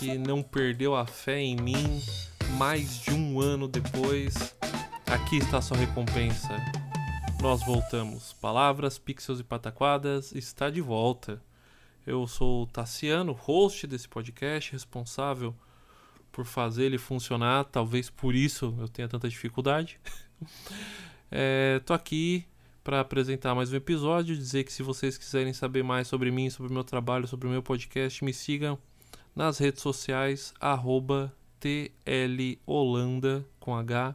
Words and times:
que 0.00 0.16
não 0.16 0.42
perdeu 0.42 0.96
a 0.96 1.04
fé 1.04 1.38
em 1.40 1.54
mim 1.56 2.02
mais 2.56 3.02
de 3.02 3.10
um 3.10 3.38
ano 3.38 3.68
depois. 3.68 4.56
Aqui 5.06 5.36
está 5.36 5.60
sua 5.60 5.76
recompensa. 5.76 6.48
Nós 7.42 7.62
voltamos. 7.66 8.32
Palavras, 8.32 8.98
pixels 8.98 9.40
e 9.40 9.44
pataquadas 9.44 10.32
está 10.32 10.70
de 10.70 10.80
volta. 10.80 11.42
Eu 12.06 12.26
sou 12.26 12.62
o 12.62 12.66
Tassiano, 12.66 13.32
host 13.32 13.86
desse 13.86 14.08
podcast, 14.08 14.72
responsável 14.72 15.54
por 16.32 16.46
fazer 16.46 16.84
ele 16.84 16.96
funcionar. 16.96 17.64
Talvez 17.64 18.08
por 18.08 18.34
isso 18.34 18.74
eu 18.80 18.88
tenha 18.88 19.06
tanta 19.06 19.28
dificuldade. 19.28 20.00
é, 21.30 21.78
tô 21.84 21.92
aqui 21.92 22.46
para 22.82 23.00
apresentar 23.00 23.54
mais 23.54 23.70
um 23.70 23.76
episódio, 23.76 24.34
dizer 24.34 24.64
que 24.64 24.72
se 24.72 24.82
vocês 24.82 25.18
quiserem 25.18 25.52
saber 25.52 25.84
mais 25.84 26.08
sobre 26.08 26.30
mim, 26.30 26.48
sobre 26.48 26.70
o 26.70 26.74
meu 26.74 26.84
trabalho, 26.84 27.28
sobre 27.28 27.46
o 27.46 27.50
meu 27.50 27.62
podcast, 27.62 28.24
me 28.24 28.32
sigam 28.32 28.78
nas 29.34 29.58
redes 29.58 29.82
sociais, 29.82 30.52
arroba 30.60 31.32
TLHolanda 31.60 33.44
com 33.58 33.74
H 33.74 34.14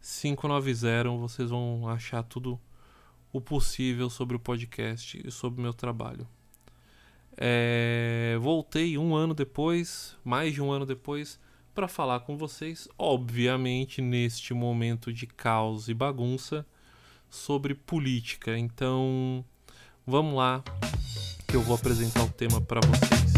590. 0.00 1.10
Vocês 1.10 1.50
vão 1.50 1.88
achar 1.88 2.22
tudo 2.22 2.58
o 3.32 3.40
possível 3.40 4.08
sobre 4.08 4.36
o 4.36 4.40
podcast 4.40 5.20
e 5.24 5.30
sobre 5.30 5.60
o 5.60 5.62
meu 5.62 5.72
trabalho. 5.72 6.26
É, 7.36 8.36
voltei 8.40 8.98
um 8.98 9.14
ano 9.14 9.32
depois, 9.32 10.16
mais 10.24 10.52
de 10.54 10.60
um 10.60 10.72
ano 10.72 10.84
depois, 10.84 11.38
para 11.72 11.86
falar 11.86 12.20
com 12.20 12.36
vocês, 12.36 12.88
obviamente 12.98 14.02
neste 14.02 14.52
momento 14.52 15.12
de 15.12 15.26
caos 15.26 15.88
e 15.88 15.94
bagunça, 15.94 16.66
sobre 17.30 17.74
política. 17.74 18.58
Então, 18.58 19.44
vamos 20.04 20.34
lá, 20.34 20.64
que 21.46 21.54
eu 21.54 21.62
vou 21.62 21.76
apresentar 21.76 22.24
o 22.24 22.32
tema 22.32 22.60
para 22.60 22.80
vocês. 22.80 23.37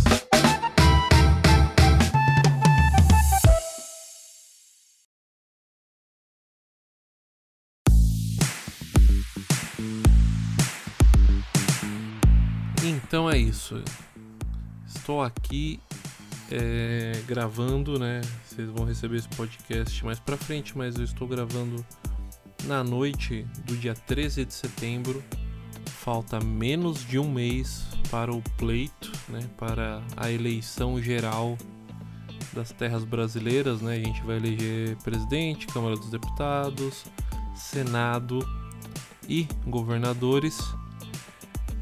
Então 13.10 13.28
é 13.28 13.36
isso. 13.36 13.82
Estou 14.86 15.20
aqui 15.20 15.80
é, 16.48 17.20
gravando, 17.26 17.98
né? 17.98 18.20
Vocês 18.46 18.70
vão 18.70 18.86
receber 18.86 19.16
esse 19.16 19.28
podcast 19.30 20.04
mais 20.04 20.20
pra 20.20 20.36
frente, 20.36 20.78
mas 20.78 20.94
eu 20.94 21.02
estou 21.02 21.26
gravando 21.26 21.84
na 22.66 22.84
noite 22.84 23.44
do 23.64 23.76
dia 23.76 23.94
13 23.94 24.44
de 24.44 24.54
setembro. 24.54 25.24
Falta 25.86 26.38
menos 26.38 27.04
de 27.04 27.18
um 27.18 27.28
mês 27.28 27.84
para 28.12 28.32
o 28.32 28.40
pleito, 28.56 29.10
né? 29.28 29.40
Para 29.58 30.00
a 30.16 30.30
eleição 30.30 31.02
geral 31.02 31.58
das 32.52 32.70
terras 32.70 33.02
brasileiras, 33.02 33.80
né? 33.80 33.94
A 33.94 34.06
gente 34.06 34.22
vai 34.22 34.36
eleger 34.36 34.96
presidente, 34.98 35.66
Câmara 35.66 35.96
dos 35.96 36.10
Deputados, 36.10 37.06
Senado 37.56 38.38
e 39.28 39.48
governadores. 39.66 40.60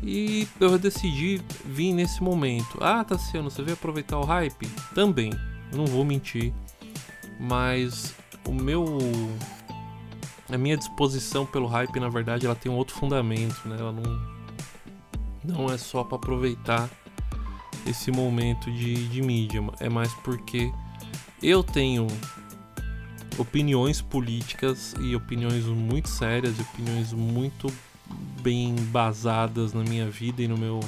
E 0.02 0.46
eu 0.60 0.78
decidi 0.78 1.40
vir 1.64 1.92
nesse 1.92 2.22
momento. 2.22 2.78
Ah, 2.80 3.02
Tassiano, 3.02 3.50
você 3.50 3.62
veio 3.62 3.74
aproveitar 3.74 4.18
o 4.18 4.24
hype? 4.24 4.66
Também, 4.94 5.32
não 5.74 5.86
vou 5.86 6.04
mentir. 6.04 6.52
Mas 7.38 8.14
o 8.46 8.52
meu. 8.52 8.84
A 10.50 10.56
minha 10.56 10.76
disposição 10.76 11.44
pelo 11.44 11.66
hype, 11.66 12.00
na 12.00 12.08
verdade, 12.08 12.46
ela 12.46 12.54
tem 12.54 12.72
um 12.72 12.76
outro 12.76 12.94
fundamento, 12.94 13.68
né? 13.68 13.76
Ela 13.78 13.92
não. 13.92 14.38
Não 15.44 15.72
é 15.72 15.78
só 15.78 16.04
para 16.04 16.16
aproveitar 16.16 16.88
esse 17.86 18.10
momento 18.10 18.70
de, 18.70 19.08
de 19.08 19.22
mídia. 19.22 19.62
É 19.80 19.88
mais 19.88 20.12
porque 20.14 20.72
eu 21.42 21.62
tenho 21.62 22.06
opiniões 23.38 24.02
políticas 24.02 24.94
e 25.00 25.14
opiniões 25.14 25.64
muito 25.66 26.08
sérias, 26.08 26.58
opiniões 26.58 27.12
muito 27.12 27.72
bem 28.48 28.74
basadas 28.90 29.74
na 29.74 29.82
minha 29.82 30.08
vida 30.08 30.42
e 30.42 30.48
no 30.48 30.56
meu 30.56 30.80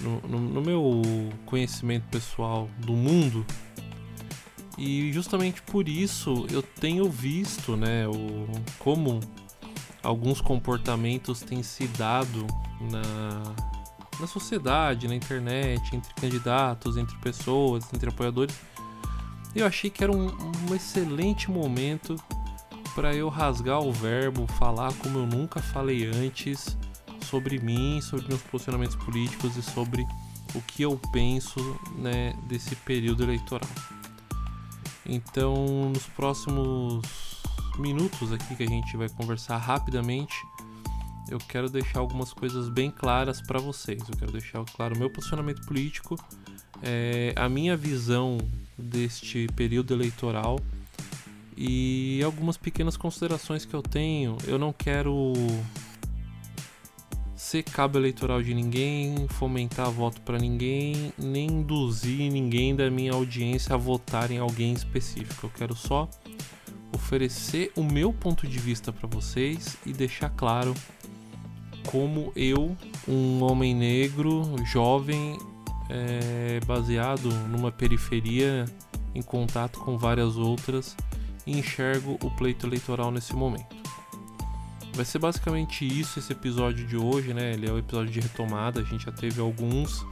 no, 0.00 0.20
no, 0.20 0.38
no, 0.38 0.62
meu 0.62 1.02
conhecimento 1.44 2.06
pessoal 2.08 2.70
do 2.78 2.92
mundo 2.92 3.44
e 4.78 5.12
justamente 5.12 5.60
por 5.62 5.88
isso 5.88 6.46
eu 6.52 6.62
tenho 6.62 7.10
visto 7.10 7.76
né 7.76 8.06
o, 8.06 8.46
como 8.78 9.18
alguns 10.00 10.40
comportamentos 10.40 11.40
têm 11.40 11.60
se 11.64 11.88
dado 11.88 12.46
na, 12.88 13.54
na 14.20 14.26
sociedade, 14.28 15.08
na 15.08 15.16
internet, 15.16 15.96
entre 15.96 16.14
candidatos, 16.14 16.96
entre 16.96 17.16
pessoas, 17.18 17.84
entre 17.92 18.08
apoiadores. 18.08 18.54
Eu 19.56 19.66
achei 19.66 19.90
que 19.90 20.04
era 20.04 20.12
um, 20.12 20.28
um 20.70 20.74
excelente 20.74 21.50
momento 21.50 22.14
para 22.94 23.14
eu 23.14 23.28
rasgar 23.28 23.80
o 23.80 23.92
verbo, 23.92 24.46
falar 24.58 24.92
como 24.94 25.18
eu 25.18 25.26
nunca 25.26 25.60
falei 25.60 26.06
antes 26.06 26.76
sobre 27.24 27.58
mim, 27.58 28.00
sobre 28.00 28.28
meus 28.28 28.42
posicionamentos 28.42 28.96
políticos 28.96 29.56
e 29.56 29.62
sobre 29.62 30.06
o 30.54 30.62
que 30.62 30.82
eu 30.82 30.98
penso 31.12 31.60
né, 31.96 32.34
desse 32.48 32.74
período 32.76 33.22
eleitoral. 33.22 33.68
Então, 35.04 35.90
nos 35.90 36.06
próximos 36.06 37.02
minutos 37.78 38.32
aqui 38.32 38.56
que 38.56 38.62
a 38.62 38.68
gente 38.68 38.96
vai 38.96 39.08
conversar 39.08 39.56
rapidamente, 39.58 40.34
eu 41.30 41.38
quero 41.38 41.68
deixar 41.68 42.00
algumas 42.00 42.32
coisas 42.32 42.68
bem 42.68 42.90
claras 42.90 43.40
para 43.40 43.58
vocês. 43.58 44.02
Eu 44.08 44.16
quero 44.16 44.32
deixar 44.32 44.64
claro 44.64 44.94
o 44.94 44.98
meu 44.98 45.10
posicionamento 45.10 45.66
político, 45.66 46.16
é, 46.82 47.32
a 47.36 47.48
minha 47.48 47.76
visão 47.76 48.38
deste 48.76 49.46
período 49.54 49.92
eleitoral 49.92 50.58
e 51.60 52.22
algumas 52.22 52.56
pequenas 52.56 52.96
considerações 52.96 53.64
que 53.64 53.74
eu 53.74 53.82
tenho. 53.82 54.38
Eu 54.46 54.60
não 54.60 54.72
quero 54.72 55.32
ser 57.34 57.64
cabo 57.64 57.98
eleitoral 57.98 58.40
de 58.40 58.54
ninguém, 58.54 59.26
fomentar 59.30 59.90
voto 59.90 60.20
para 60.20 60.38
ninguém, 60.38 61.12
nem 61.18 61.48
induzir 61.48 62.30
ninguém 62.30 62.76
da 62.76 62.88
minha 62.88 63.12
audiência 63.12 63.74
a 63.74 63.76
votar 63.76 64.30
em 64.30 64.38
alguém 64.38 64.72
específico. 64.72 65.46
Eu 65.46 65.50
quero 65.50 65.74
só 65.74 66.08
oferecer 66.94 67.72
o 67.74 67.82
meu 67.82 68.12
ponto 68.12 68.46
de 68.46 68.58
vista 68.58 68.92
para 68.92 69.08
vocês 69.08 69.76
e 69.84 69.92
deixar 69.92 70.30
claro 70.30 70.74
como 71.90 72.32
eu, 72.36 72.76
um 73.08 73.42
homem 73.42 73.74
negro, 73.74 74.42
jovem, 74.64 75.36
é, 75.88 76.60
baseado 76.66 77.30
numa 77.48 77.72
periferia 77.72 78.64
em 79.14 79.22
contato 79.22 79.80
com 79.80 79.96
várias 79.98 80.36
outras, 80.36 80.94
e 81.48 81.58
enxergo 81.58 82.18
o 82.22 82.30
pleito 82.30 82.66
eleitoral 82.66 83.10
nesse 83.10 83.34
momento. 83.34 83.74
Vai 84.94 85.04
ser 85.04 85.18
basicamente 85.18 85.86
isso 85.86 86.18
esse 86.18 86.32
episódio 86.32 86.86
de 86.86 86.96
hoje, 86.96 87.32
né? 87.32 87.52
Ele 87.52 87.68
é 87.68 87.72
o 87.72 87.78
episódio 87.78 88.12
de 88.12 88.20
retomada, 88.20 88.80
a 88.80 88.84
gente 88.84 89.04
já 89.04 89.12
teve 89.12 89.40
alguns 89.40 90.04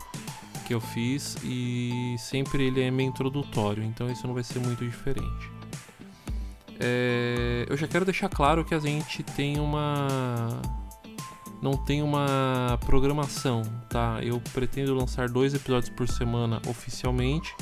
que 0.66 0.74
eu 0.74 0.80
fiz 0.80 1.36
e 1.44 2.16
sempre 2.18 2.64
ele 2.64 2.80
é 2.80 2.90
meio 2.90 3.10
introdutório, 3.10 3.82
então 3.84 4.10
isso 4.10 4.26
não 4.26 4.34
vai 4.34 4.42
ser 4.42 4.58
muito 4.60 4.84
diferente. 4.84 5.50
É, 6.80 7.66
eu 7.68 7.76
já 7.76 7.86
quero 7.86 8.04
deixar 8.04 8.28
claro 8.28 8.64
que 8.64 8.74
a 8.74 8.78
gente 8.78 9.22
tem 9.22 9.58
uma 9.60 10.60
não 11.60 11.72
tem 11.72 12.02
uma 12.02 12.78
programação, 12.84 13.62
tá? 13.88 14.20
Eu 14.22 14.40
pretendo 14.52 14.94
lançar 14.94 15.28
dois 15.28 15.54
episódios 15.54 15.90
por 15.90 16.08
semana 16.08 16.60
oficialmente 16.68 17.54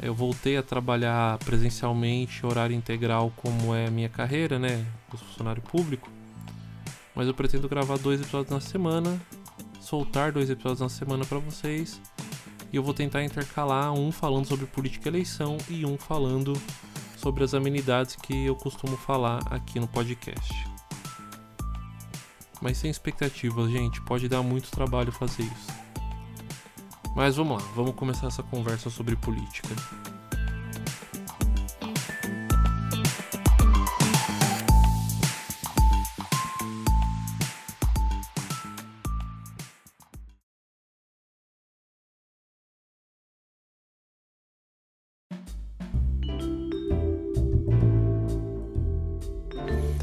eu 0.00 0.14
voltei 0.14 0.56
a 0.56 0.62
trabalhar 0.62 1.38
presencialmente, 1.38 2.44
horário 2.44 2.76
integral, 2.76 3.32
como 3.36 3.74
é 3.74 3.86
a 3.86 3.90
minha 3.90 4.08
carreira, 4.08 4.58
né? 4.58 4.84
Do 5.10 5.16
funcionário 5.16 5.62
público. 5.62 6.10
Mas 7.14 7.26
eu 7.26 7.34
pretendo 7.34 7.68
gravar 7.68 7.96
dois 7.96 8.20
episódios 8.20 8.50
na 8.50 8.60
semana, 8.60 9.18
soltar 9.80 10.32
dois 10.32 10.50
episódios 10.50 10.80
na 10.80 10.88
semana 10.88 11.24
para 11.24 11.38
vocês. 11.38 12.00
E 12.72 12.76
eu 12.76 12.82
vou 12.82 12.92
tentar 12.92 13.24
intercalar 13.24 13.92
um 13.92 14.12
falando 14.12 14.46
sobre 14.46 14.66
política 14.66 15.08
e 15.08 15.12
eleição 15.12 15.56
e 15.68 15.86
um 15.86 15.96
falando 15.96 16.52
sobre 17.16 17.42
as 17.42 17.54
amenidades 17.54 18.16
que 18.16 18.44
eu 18.44 18.54
costumo 18.54 18.96
falar 18.96 19.40
aqui 19.50 19.80
no 19.80 19.88
podcast. 19.88 20.52
Mas 22.60 22.78
sem 22.78 22.90
expectativas, 22.90 23.70
gente, 23.70 24.00
pode 24.02 24.28
dar 24.28 24.42
muito 24.42 24.70
trabalho 24.70 25.12
fazer 25.12 25.42
isso. 25.42 25.75
Mas 27.16 27.34
vamos 27.36 27.62
lá, 27.62 27.68
vamos 27.74 27.94
começar 27.94 28.26
essa 28.26 28.42
conversa 28.42 28.90
sobre 28.90 29.16
política. 29.16 29.70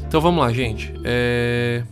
Então 0.08 0.20
vamos 0.20 0.44
lá, 0.44 0.52
gente. 0.52 0.92
É... 1.04 1.84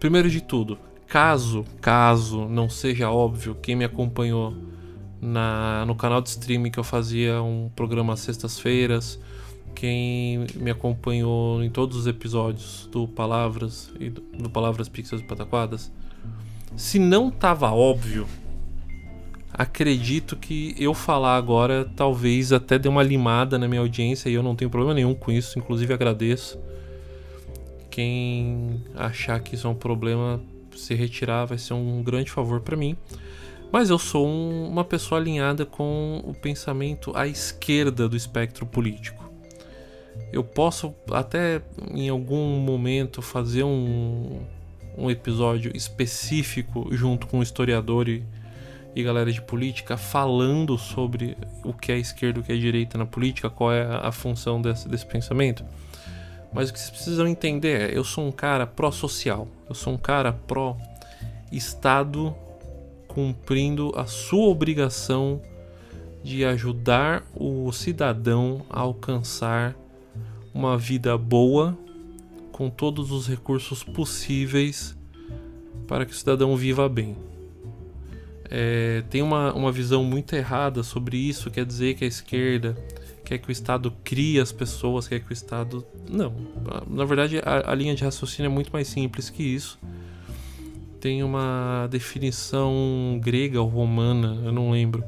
Primeiro 0.00 0.28
de 0.28 0.40
tudo, 0.40 0.76
caso, 1.06 1.64
caso 1.80 2.46
não 2.48 2.68
seja 2.68 3.10
óbvio, 3.10 3.54
quem 3.54 3.76
me 3.76 3.84
acompanhou 3.84 4.54
na, 5.20 5.84
no 5.86 5.94
canal 5.94 6.20
de 6.20 6.28
streaming 6.30 6.70
que 6.70 6.78
eu 6.78 6.84
fazia 6.84 7.42
um 7.42 7.70
programa 7.74 8.16
sextas-feiras. 8.16 9.18
Quem 9.74 10.46
me 10.54 10.70
acompanhou 10.70 11.62
em 11.62 11.68
todos 11.68 11.96
os 11.98 12.06
episódios 12.06 12.88
do 12.90 13.06
Palavras 13.06 13.92
e 14.00 14.08
do, 14.08 14.22
do 14.22 14.48
Palavras 14.48 14.88
Pixels 14.88 15.20
e 15.20 15.24
Pataquadas. 15.24 15.92
Se 16.76 16.98
não 16.98 17.30
tava 17.30 17.70
óbvio, 17.70 18.26
acredito 19.52 20.36
que 20.36 20.74
eu 20.78 20.94
falar 20.94 21.36
agora 21.36 21.90
talvez 21.96 22.52
até 22.52 22.78
dê 22.78 22.88
uma 22.88 23.02
limada 23.02 23.58
na 23.58 23.68
minha 23.68 23.80
audiência 23.80 24.28
e 24.28 24.34
eu 24.34 24.42
não 24.42 24.56
tenho 24.56 24.70
problema 24.70 24.94
nenhum 24.94 25.14
com 25.14 25.30
isso, 25.30 25.58
inclusive 25.58 25.92
agradeço. 25.92 26.58
Quem 27.90 28.82
achar 28.94 29.40
que 29.40 29.54
isso 29.54 29.66
é 29.66 29.70
um 29.70 29.74
problema, 29.74 30.40
se 30.76 30.94
retirar 30.94 31.44
vai 31.46 31.58
ser 31.58 31.74
um 31.74 32.02
grande 32.02 32.30
favor 32.30 32.60
para 32.60 32.76
mim. 32.76 32.96
Mas 33.72 33.90
eu 33.90 33.98
sou 33.98 34.26
um, 34.26 34.68
uma 34.68 34.84
pessoa 34.84 35.20
alinhada 35.20 35.66
com 35.66 36.22
o 36.24 36.32
pensamento 36.32 37.12
à 37.16 37.26
esquerda 37.26 38.08
do 38.08 38.16
espectro 38.16 38.64
político. 38.64 39.24
Eu 40.32 40.44
posso 40.44 40.94
até 41.10 41.62
em 41.92 42.08
algum 42.08 42.58
momento 42.58 43.20
fazer 43.20 43.64
um, 43.64 44.40
um 44.96 45.10
episódio 45.10 45.76
específico 45.76 46.88
junto 46.92 47.26
com 47.26 47.38
um 47.38 47.42
historiador 47.42 48.08
e, 48.08 48.24
e 48.94 49.02
galera 49.02 49.30
de 49.30 49.42
política 49.42 49.96
falando 49.96 50.78
sobre 50.78 51.36
o 51.64 51.72
que 51.72 51.92
é 51.92 51.98
esquerda 51.98 52.38
e 52.38 52.42
o 52.42 52.44
que 52.44 52.52
é 52.52 52.56
direita 52.56 52.96
na 52.96 53.06
política, 53.06 53.50
qual 53.50 53.72
é 53.72 53.82
a, 53.82 54.10
função 54.10 54.60
desse, 54.60 54.88
desse 54.88 55.06
pensamento. 55.06 55.64
Mas 56.56 56.70
o 56.70 56.72
que 56.72 56.78
vocês 56.78 56.90
precisam 56.90 57.28
entender 57.28 57.90
é: 57.90 57.98
eu 57.98 58.02
sou 58.02 58.26
um 58.26 58.32
cara 58.32 58.66
pró-social, 58.66 59.46
eu 59.68 59.74
sou 59.74 59.92
um 59.92 59.98
cara 59.98 60.32
pró-Estado 60.32 62.34
cumprindo 63.06 63.92
a 63.94 64.06
sua 64.06 64.46
obrigação 64.46 65.42
de 66.24 66.46
ajudar 66.46 67.22
o 67.34 67.70
cidadão 67.72 68.64
a 68.70 68.80
alcançar 68.80 69.76
uma 70.54 70.78
vida 70.78 71.16
boa 71.18 71.76
com 72.52 72.70
todos 72.70 73.12
os 73.12 73.28
recursos 73.28 73.84
possíveis 73.84 74.96
para 75.86 76.06
que 76.06 76.12
o 76.12 76.16
cidadão 76.16 76.56
viva 76.56 76.88
bem. 76.88 77.14
É, 78.48 79.04
tem 79.10 79.20
uma, 79.20 79.52
uma 79.52 79.70
visão 79.70 80.02
muito 80.02 80.34
errada 80.34 80.82
sobre 80.82 81.18
isso, 81.18 81.50
quer 81.50 81.66
dizer 81.66 81.96
que 81.96 82.04
a 82.04 82.08
esquerda 82.08 82.74
quer 83.26 83.38
que 83.38 83.48
o 83.48 83.52
Estado 83.52 83.92
crie 84.04 84.38
as 84.38 84.52
pessoas, 84.52 85.08
quer 85.08 85.18
que 85.18 85.30
o 85.30 85.32
Estado. 85.32 85.84
Não. 86.08 86.32
Na 86.86 87.04
verdade, 87.04 87.40
a, 87.44 87.72
a 87.72 87.74
linha 87.74 87.94
de 87.94 88.04
raciocínio 88.04 88.48
é 88.48 88.52
muito 88.52 88.70
mais 88.72 88.86
simples 88.86 89.28
que 89.28 89.42
isso 89.42 89.78
tem 91.00 91.22
uma 91.22 91.88
definição 91.90 93.20
grega 93.22 93.60
ou 93.60 93.68
romana, 93.68 94.40
eu 94.44 94.52
não 94.52 94.70
lembro, 94.70 95.04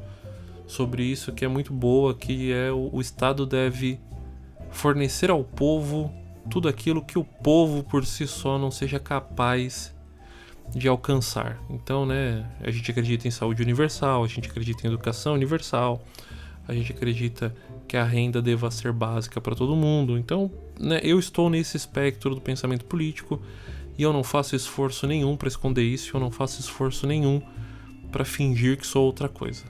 sobre 0.67 1.03
isso 1.03 1.31
que 1.31 1.43
é 1.43 1.47
muito 1.47 1.73
boa, 1.73 2.13
que 2.13 2.51
é 2.51 2.71
o, 2.71 2.89
o 2.93 3.01
Estado 3.01 3.45
deve 3.45 3.99
fornecer 4.69 5.31
ao 5.31 5.43
povo 5.43 6.13
tudo 6.49 6.67
aquilo 6.67 7.03
que 7.03 7.17
o 7.17 7.23
povo 7.23 7.83
por 7.83 8.05
si 8.05 8.27
só 8.27 8.57
não 8.57 8.69
seja 8.69 8.99
capaz 8.99 9.95
de 10.73 10.87
alcançar. 10.87 11.59
Então, 11.69 12.05
né, 12.05 12.45
a 12.61 12.69
gente 12.69 12.91
acredita 12.91 13.27
em 13.27 13.31
saúde 13.31 13.63
universal, 13.63 14.23
a 14.23 14.27
gente 14.27 14.49
acredita 14.49 14.85
em 14.85 14.89
educação 14.89 15.33
universal, 15.33 16.03
a 16.69 16.73
gente 16.73 16.91
acredita 16.91 17.53
que 17.87 17.97
a 17.97 18.03
renda 18.03 18.41
deva 18.41 18.69
ser 18.69 18.93
básica 18.93 19.41
para 19.41 19.55
todo 19.55 19.75
mundo. 19.75 20.19
Então, 20.19 20.51
né, 20.79 20.99
eu 21.01 21.17
estou 21.17 21.49
nesse 21.49 21.75
espectro 21.75 22.35
do 22.35 22.39
pensamento 22.39 22.85
político 22.85 23.41
e 23.97 24.03
eu 24.03 24.13
não 24.13 24.23
faço 24.23 24.55
esforço 24.55 25.07
nenhum 25.07 25.35
para 25.35 25.47
esconder 25.47 25.81
isso, 25.81 26.15
eu 26.15 26.21
não 26.21 26.29
faço 26.29 26.61
esforço 26.61 27.07
nenhum 27.07 27.41
para 28.11 28.23
fingir 28.23 28.77
que 28.77 28.85
sou 28.85 29.03
outra 29.03 29.27
coisa. 29.27 29.65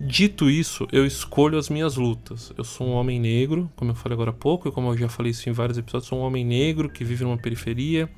Dito 0.00 0.48
isso, 0.48 0.86
eu 0.92 1.04
escolho 1.04 1.58
as 1.58 1.68
minhas 1.68 1.96
lutas. 1.96 2.52
Eu 2.56 2.62
sou 2.62 2.86
um 2.86 2.92
homem 2.92 3.18
negro, 3.18 3.70
como 3.74 3.90
eu 3.90 3.94
falei 3.96 4.14
agora 4.14 4.30
há 4.30 4.34
pouco, 4.34 4.68
e 4.68 4.72
como 4.72 4.90
eu 4.90 4.96
já 4.96 5.08
falei 5.08 5.32
isso 5.32 5.48
em 5.48 5.52
vários 5.52 5.76
episódios, 5.76 6.08
sou 6.08 6.20
um 6.20 6.22
homem 6.22 6.44
negro 6.44 6.88
que 6.88 7.04
vive 7.04 7.24
numa 7.24 7.38
periferia, 7.38 8.08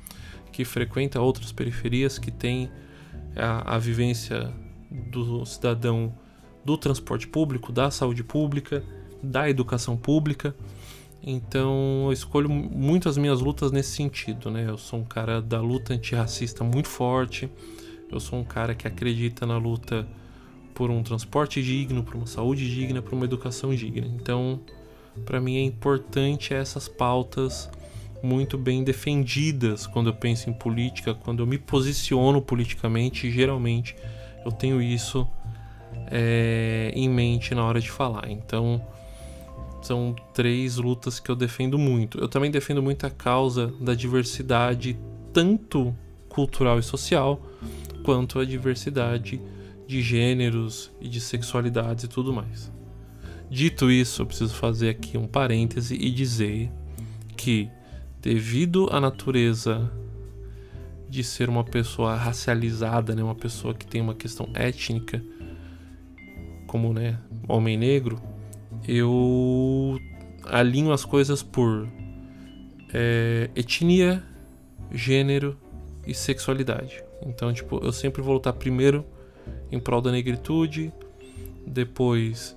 que 0.51 0.63
frequenta 0.63 1.19
outras 1.19 1.51
periferias, 1.51 2.19
que 2.19 2.29
tem 2.29 2.69
a, 3.35 3.75
a 3.75 3.79
vivência 3.79 4.53
do 4.91 5.43
cidadão 5.45 6.13
do 6.67 6.77
transporte 6.77 7.29
público, 7.29 7.71
da 7.71 7.89
saúde 7.89 8.25
pública, 8.25 8.83
da 9.23 9.49
educação 9.49 9.95
pública. 9.95 10.53
Então 11.23 12.03
eu 12.07 12.11
escolho 12.11 12.49
muito 12.49 13.07
as 13.07 13.17
minhas 13.17 13.39
lutas 13.39 13.71
nesse 13.71 13.91
sentido, 13.91 14.51
né? 14.51 14.65
Eu 14.67 14.77
sou 14.77 14.99
um 14.99 15.05
cara 15.05 15.41
da 15.41 15.61
luta 15.61 15.93
antirracista 15.93 16.65
muito 16.65 16.89
forte. 16.89 17.49
Eu 18.11 18.19
sou 18.19 18.37
um 18.37 18.43
cara 18.43 18.75
que 18.75 18.85
acredita 18.85 19.45
na 19.45 19.57
luta 19.57 20.05
por 20.75 20.91
um 20.91 21.01
transporte 21.01 21.63
digno, 21.63 22.03
por 22.03 22.15
uma 22.17 22.27
saúde 22.27 22.69
digna, 22.69 23.01
por 23.01 23.13
uma 23.13 23.23
educação 23.23 23.73
digna. 23.73 24.05
Então, 24.05 24.59
para 25.25 25.39
mim 25.39 25.55
é 25.55 25.63
importante 25.63 26.53
essas 26.53 26.89
pautas 26.89 27.69
muito 28.21 28.57
bem 28.57 28.83
defendidas 28.83 29.87
quando 29.87 30.07
eu 30.09 30.13
penso 30.13 30.49
em 30.49 30.53
política, 30.53 31.13
quando 31.13 31.41
eu 31.41 31.47
me 31.47 31.57
posiciono 31.57 32.41
politicamente, 32.41 33.31
geralmente 33.31 33.95
eu 34.45 34.51
tenho 34.51 34.81
isso 34.81 35.25
é, 36.09 36.91
em 36.93 37.09
mente 37.09 37.55
na 37.55 37.63
hora 37.63 37.79
de 37.79 37.89
falar. 37.89 38.29
Então, 38.29 38.81
são 39.81 40.15
três 40.33 40.77
lutas 40.77 41.19
que 41.19 41.29
eu 41.29 41.35
defendo 41.35 41.77
muito. 41.77 42.19
Eu 42.19 42.27
também 42.27 42.51
defendo 42.51 42.81
muito 42.81 43.05
a 43.05 43.09
causa 43.09 43.73
da 43.79 43.93
diversidade, 43.93 44.97
tanto 45.33 45.95
cultural 46.27 46.77
e 46.77 46.83
social, 46.83 47.41
quanto 48.03 48.39
a 48.39 48.45
diversidade 48.45 49.41
de 49.87 50.01
gêneros 50.01 50.91
e 50.99 51.07
de 51.07 51.21
sexualidades 51.21 52.03
e 52.03 52.07
tudo 52.07 52.33
mais. 52.33 52.71
Dito 53.49 53.89
isso, 53.89 54.21
eu 54.21 54.25
preciso 54.25 54.53
fazer 54.53 54.89
aqui 54.89 55.17
um 55.17 55.25
parêntese 55.25 55.95
e 55.95 56.11
dizer 56.11 56.69
que, 57.37 57.69
devido 58.21 58.89
à 58.91 58.99
natureza 58.99 59.89
de 61.09 61.23
ser 61.23 61.47
uma 61.47 61.63
pessoa 61.63 62.15
racializada, 62.15 63.15
né, 63.15 63.23
uma 63.23 63.35
pessoa 63.35 63.73
que 63.73 63.87
tem 63.87 64.01
uma 64.01 64.13
questão 64.13 64.49
étnica, 64.53 65.23
como 66.67 66.93
né, 66.93 67.17
homem 67.47 67.77
negro, 67.77 68.21
eu 68.87 69.97
alinho 70.43 70.91
as 70.91 71.03
coisas 71.03 71.41
por 71.41 71.87
é, 72.93 73.49
etnia, 73.55 74.23
gênero 74.91 75.57
e 76.05 76.13
sexualidade. 76.13 77.03
Então, 77.25 77.51
tipo, 77.51 77.83
eu 77.83 77.91
sempre 77.91 78.21
vou 78.21 78.35
lutar 78.35 78.53
primeiro 78.53 79.05
em 79.71 79.79
prol 79.79 80.01
da 80.01 80.11
negritude, 80.11 80.93
depois 81.65 82.55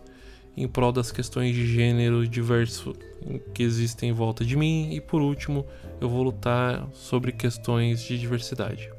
em 0.56 0.68
prol 0.68 0.92
das 0.92 1.10
questões 1.10 1.54
de 1.54 1.66
gênero 1.66 2.26
diverso 2.26 2.94
que 3.54 3.62
existem 3.62 4.10
em 4.10 4.12
volta 4.12 4.44
de 4.44 4.56
mim 4.56 4.92
e 4.92 5.00
por 5.00 5.20
último 5.20 5.66
eu 6.00 6.08
vou 6.08 6.22
lutar 6.22 6.86
sobre 6.92 7.32
questões 7.32 8.02
de 8.02 8.18
diversidade, 8.18 8.90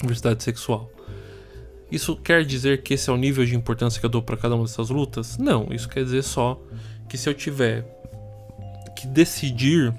diversidade 0.00 0.42
sexual. 0.42 0.90
Isso 1.92 2.16
quer 2.16 2.42
dizer 2.42 2.82
que 2.82 2.94
esse 2.94 3.10
é 3.10 3.12
o 3.12 3.18
nível 3.18 3.44
de 3.44 3.54
importância 3.54 4.00
que 4.00 4.06
eu 4.06 4.10
dou 4.10 4.22
para 4.22 4.34
cada 4.34 4.54
uma 4.54 4.64
dessas 4.64 4.88
lutas? 4.88 5.36
Não, 5.36 5.68
isso 5.70 5.86
quer 5.86 6.02
dizer 6.02 6.22
só 6.22 6.58
que 7.06 7.18
se 7.18 7.28
eu 7.28 7.34
tiver 7.34 7.84
que 8.96 9.06
decidir 9.06 9.92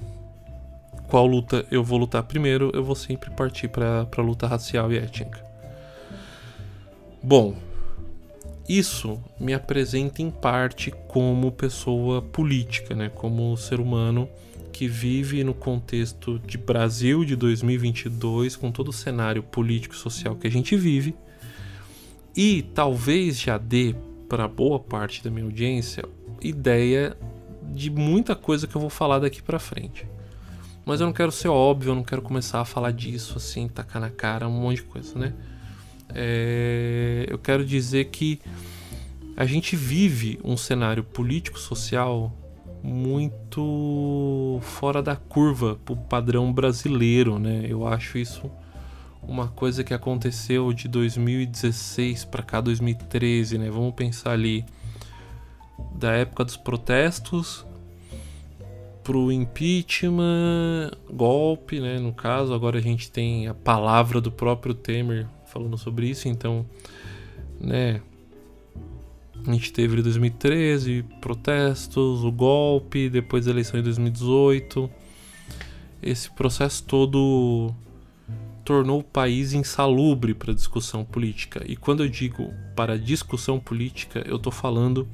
qual 1.08 1.28
luta 1.28 1.64
eu 1.70 1.84
vou 1.84 2.00
lutar 2.00 2.24
primeiro, 2.24 2.72
eu 2.74 2.84
vou 2.84 2.96
sempre 2.96 3.30
partir 3.30 3.68
para 3.68 4.08
a 4.18 4.22
luta 4.22 4.48
racial 4.48 4.92
e 4.92 4.98
étnica. 4.98 5.40
Bom, 7.22 7.56
isso 8.68 9.24
me 9.40 9.54
apresenta 9.54 10.20
em 10.20 10.32
parte 10.32 10.92
como 11.08 11.52
pessoa 11.52 12.24
política, 12.24 12.96
né? 12.96 13.12
como 13.14 13.56
ser 13.56 13.80
humano 13.80 14.28
que 14.72 14.88
vive 14.88 15.44
no 15.44 15.54
contexto 15.54 16.40
de 16.40 16.58
Brasil 16.58 17.24
de 17.24 17.36
2022, 17.36 18.56
com 18.56 18.72
todo 18.72 18.88
o 18.88 18.94
cenário 18.94 19.44
político 19.44 19.94
e 19.94 19.98
social 20.00 20.36
que 20.36 20.48
a 20.48 20.52
gente 20.52 20.76
vive 20.76 21.14
e 22.36 22.64
talvez 22.74 23.40
já 23.40 23.58
dê 23.58 23.96
para 24.28 24.48
boa 24.48 24.80
parte 24.80 25.24
da 25.24 25.30
minha 25.30 25.46
audiência 25.46 26.04
ideia 26.42 27.16
de 27.72 27.90
muita 27.90 28.36
coisa 28.36 28.68
que 28.68 28.76
eu 28.76 28.82
vou 28.82 28.90
falar 28.90 29.20
daqui 29.20 29.42
para 29.42 29.60
frente. 29.60 30.06
Mas 30.86 31.00
eu 31.00 31.08
não 31.08 31.14
quero 31.14 31.32
ser 31.32 31.48
óbvio, 31.48 31.92
eu 31.92 31.96
não 31.96 32.04
quero 32.04 32.22
começar 32.22 32.60
a 32.60 32.66
falar 32.66 32.92
disso 32.92 33.38
assim, 33.38 33.68
tacar 33.68 34.02
na 34.02 34.10
cara, 34.10 34.48
um 34.48 34.52
monte 34.52 34.78
de 34.78 34.84
coisa, 34.84 35.18
né? 35.18 35.34
É, 36.14 37.26
eu 37.30 37.40
quero 37.40 37.66
dizer 37.66 38.06
que 38.06 38.42
a 39.36 39.46
gente 39.46 39.76
vive 39.76 40.40
um 40.44 40.58
cenário 40.58 41.04
político-social 41.04 42.32
muito 42.84 44.60
fora 44.62 45.02
da 45.02 45.16
curva 45.16 45.80
pro 45.86 45.96
padrão 45.96 46.52
brasileiro, 46.52 47.40
né? 47.40 47.66
Eu 47.68 47.88
acho 47.88 48.18
isso 48.18 48.52
uma 49.28 49.48
coisa 49.48 49.84
que 49.84 49.94
aconteceu 49.94 50.72
de 50.74 50.88
2016 50.88 52.26
para 52.26 52.44
cá, 52.44 52.62
2013, 52.62 53.58
né? 53.58 53.70
Vamos 53.70 53.94
pensar 53.94 54.32
ali 54.32 54.66
da 55.96 56.12
época 56.12 56.44
dos 56.46 56.58
protestos 56.58 57.66
pro 59.04 59.32
impeachment, 59.32 60.92
golpe, 61.12 61.80
né? 61.80 62.00
No 62.00 62.14
caso, 62.14 62.54
agora 62.54 62.78
a 62.78 62.82
gente 62.82 63.12
tem 63.12 63.48
a 63.48 63.54
palavra 63.54 64.22
do 64.22 64.32
próprio 64.32 64.74
Temer 64.74 65.28
falando 65.46 65.78
sobre 65.78 66.08
isso, 66.10 66.28
então 66.28 66.66
né? 67.60 68.02
A 69.46 69.52
gente 69.52 69.74
teve 69.74 70.00
em 70.00 70.02
2013 70.02 71.04
protestos, 71.20 72.24
o 72.24 72.32
golpe, 72.32 73.10
depois 73.10 73.48
a 73.48 73.52
eleição 73.52 73.80
em 73.80 73.84
2018. 73.84 74.90
Esse 76.02 76.32
processo 76.32 76.84
todo 76.84 77.74
tornou 78.64 79.00
o 79.00 79.04
país 79.04 79.54
insalubre 79.54 80.34
para 80.34 80.54
discussão 80.54 81.04
política. 81.04 81.64
E 81.68 81.76
quando 81.76 82.04
eu 82.04 82.10
digo 82.10 82.54
para 82.76 82.98
discussão 82.98 83.60
política, 83.60 84.24
eu 84.26 84.38
estou 84.38 84.52
falando 84.52 85.08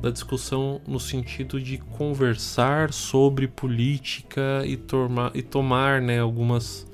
da 0.00 0.10
discussão 0.10 0.80
no 0.86 0.98
sentido 0.98 1.60
de 1.60 1.78
conversar 1.78 2.92
sobre 2.92 3.46
política 3.46 4.62
e, 4.66 4.76
torma, 4.76 5.30
e 5.32 5.42
tomar 5.42 6.02
né, 6.02 6.18
algumas, 6.18 6.84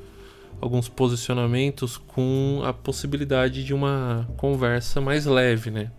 alguns 0.60 0.90
posicionamentos 0.90 1.96
com 1.96 2.60
a 2.64 2.72
possibilidade 2.72 3.64
de 3.64 3.72
uma 3.72 4.28
conversa 4.36 5.00
mais 5.00 5.24
leve. 5.24 5.70
Né? 5.70 5.90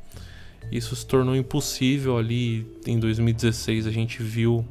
Isso 0.71 0.95
se 0.95 1.05
tornou 1.05 1.35
impossível 1.35 2.15
ali 2.15 2.67
em 2.85 2.99
2016. 2.99 3.87
A 3.87 3.91
gente 3.91 4.21
viu 4.21 4.63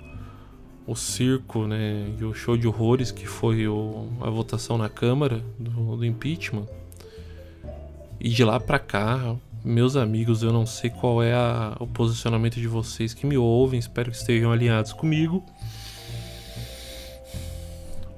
o 0.89 0.97
circo 0.97 1.67
né, 1.67 2.15
e 2.19 2.25
o 2.25 2.33
show 2.33 2.57
de 2.57 2.67
horrores 2.67 3.13
que 3.13 3.27
foi 3.27 3.69
o, 3.69 4.09
a 4.23 4.31
votação 4.31 4.79
na 4.79 4.89
Câmara 4.89 5.45
do, 5.59 5.99
do 5.99 6.05
impeachment. 6.05 6.67
E 8.19 8.31
de 8.31 8.43
lá 8.43 8.59
para 8.59 8.79
cá, 8.79 9.37
meus 9.63 9.97
amigos, 9.97 10.43
eu 10.43 10.51
não 10.51 10.65
sei 10.65 10.89
qual 10.89 11.23
é 11.23 11.35
a, 11.35 11.77
o 11.79 11.87
posicionamento 11.87 12.55
de 12.55 12.67
vocês 12.67 13.13
que 13.13 13.27
me 13.27 13.37
ouvem, 13.37 13.79
espero 13.79 14.11
que 14.11 14.17
estejam 14.17 14.51
alinhados 14.51 14.95
comigo. 14.95 15.45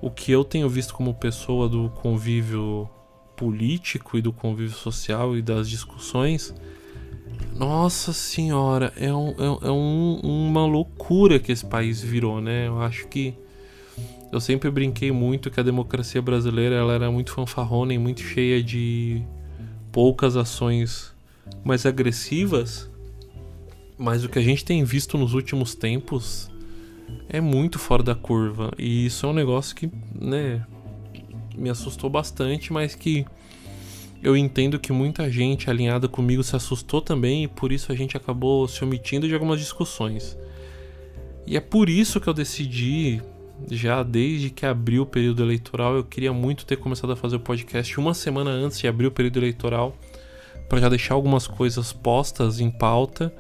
O 0.01 0.09
que 0.09 0.31
eu 0.31 0.45
tenho 0.45 0.69
visto 0.69 0.95
como 0.95 1.13
pessoa 1.13 1.69
do 1.69 1.91
convívio 2.01 2.89
político 3.37 4.17
e 4.17 4.23
do 4.23 4.33
convívio 4.33 4.77
social 4.77 5.37
e 5.37 5.43
das 5.43 5.69
discussões, 5.69 6.55
nossa 7.55 8.13
senhora, 8.13 8.93
é, 8.97 9.13
um, 9.13 9.29
é, 9.31 9.69
é 9.69 9.71
um, 9.71 10.21
uma 10.23 10.65
loucura 10.65 11.39
que 11.39 11.53
esse 11.53 11.65
país 11.65 12.01
virou, 12.01 12.41
né? 12.41 12.69
Eu 12.69 12.81
acho 12.81 13.07
que 13.09 13.35
eu 14.33 14.41
sempre 14.41 14.71
brinquei 14.71 15.11
muito 15.11 15.51
que 15.51 15.61
a 15.61 15.63
democracia 15.63 16.23
brasileira 16.23 16.77
ela 16.77 16.95
era 16.95 17.11
muito 17.11 17.33
fanfarrona 17.33 17.93
e 17.93 17.99
muito 17.99 18.23
cheia 18.23 18.63
de 18.63 19.23
poucas 19.93 20.37
ações 20.37 21.13
mais 21.65 21.85
agressivas, 21.85 22.89
mas 23.99 24.25
o 24.25 24.29
que 24.29 24.39
a 24.39 24.43
gente 24.43 24.65
tem 24.65 24.83
visto 24.85 25.19
nos 25.19 25.35
últimos 25.35 25.75
tempos 25.75 26.51
é 27.29 27.41
muito 27.41 27.79
fora 27.79 28.03
da 28.03 28.15
curva. 28.15 28.73
E 28.79 29.05
isso 29.07 29.27
é 29.27 29.29
um 29.29 29.35
negócio 29.35 29.75
que, 29.77 29.91
né, 30.15 30.65
me 31.57 31.69
assustou 31.69 32.09
bastante, 32.09 32.73
mas 32.73 32.95
que 32.95 33.27
eu 34.23 34.37
entendo 34.37 34.79
que 34.79 34.93
muita 34.93 35.31
gente 35.31 35.71
alinhada 35.71 36.07
comigo 36.07 36.43
se 36.43 36.55
assustou 36.55 37.01
também 37.01 37.45
e 37.45 37.49
por 37.49 37.73
isso 37.73 37.91
a 37.91 37.95
gente 37.95 38.17
acabou 38.17 38.69
se 38.69 38.85
omitindo 38.85 39.27
de 39.27 39.35
algumas 39.35 39.59
discussões. 39.59 40.37
E 41.47 41.57
é 41.57 41.61
por 41.61 41.89
isso 41.89 42.21
que 42.21 42.29
eu 42.29 42.35
decidi, 42.35 43.23
já 43.71 44.03
desde 44.03 44.51
que 44.51 44.67
abriu 44.67 45.03
o 45.03 45.07
período 45.07 45.43
eleitoral, 45.43 45.97
eu 45.97 46.05
queria 46.05 46.33
muito 46.33 46.67
ter 46.67 46.77
começado 46.77 47.13
a 47.13 47.17
fazer 47.17 47.37
o 47.37 47.41
podcast 47.41 47.99
uma 47.99 48.13
semana 48.13 48.51
antes 48.51 48.79
de 48.79 48.87
abrir 48.87 49.07
o 49.07 49.11
período 49.11 49.39
eleitoral 49.39 49.97
para 50.69 50.81
já 50.81 50.89
deixar 50.89 51.15
algumas 51.15 51.47
coisas 51.47 51.93
postas 51.93 52.61
em 52.61 52.71
pauta, 52.71 53.35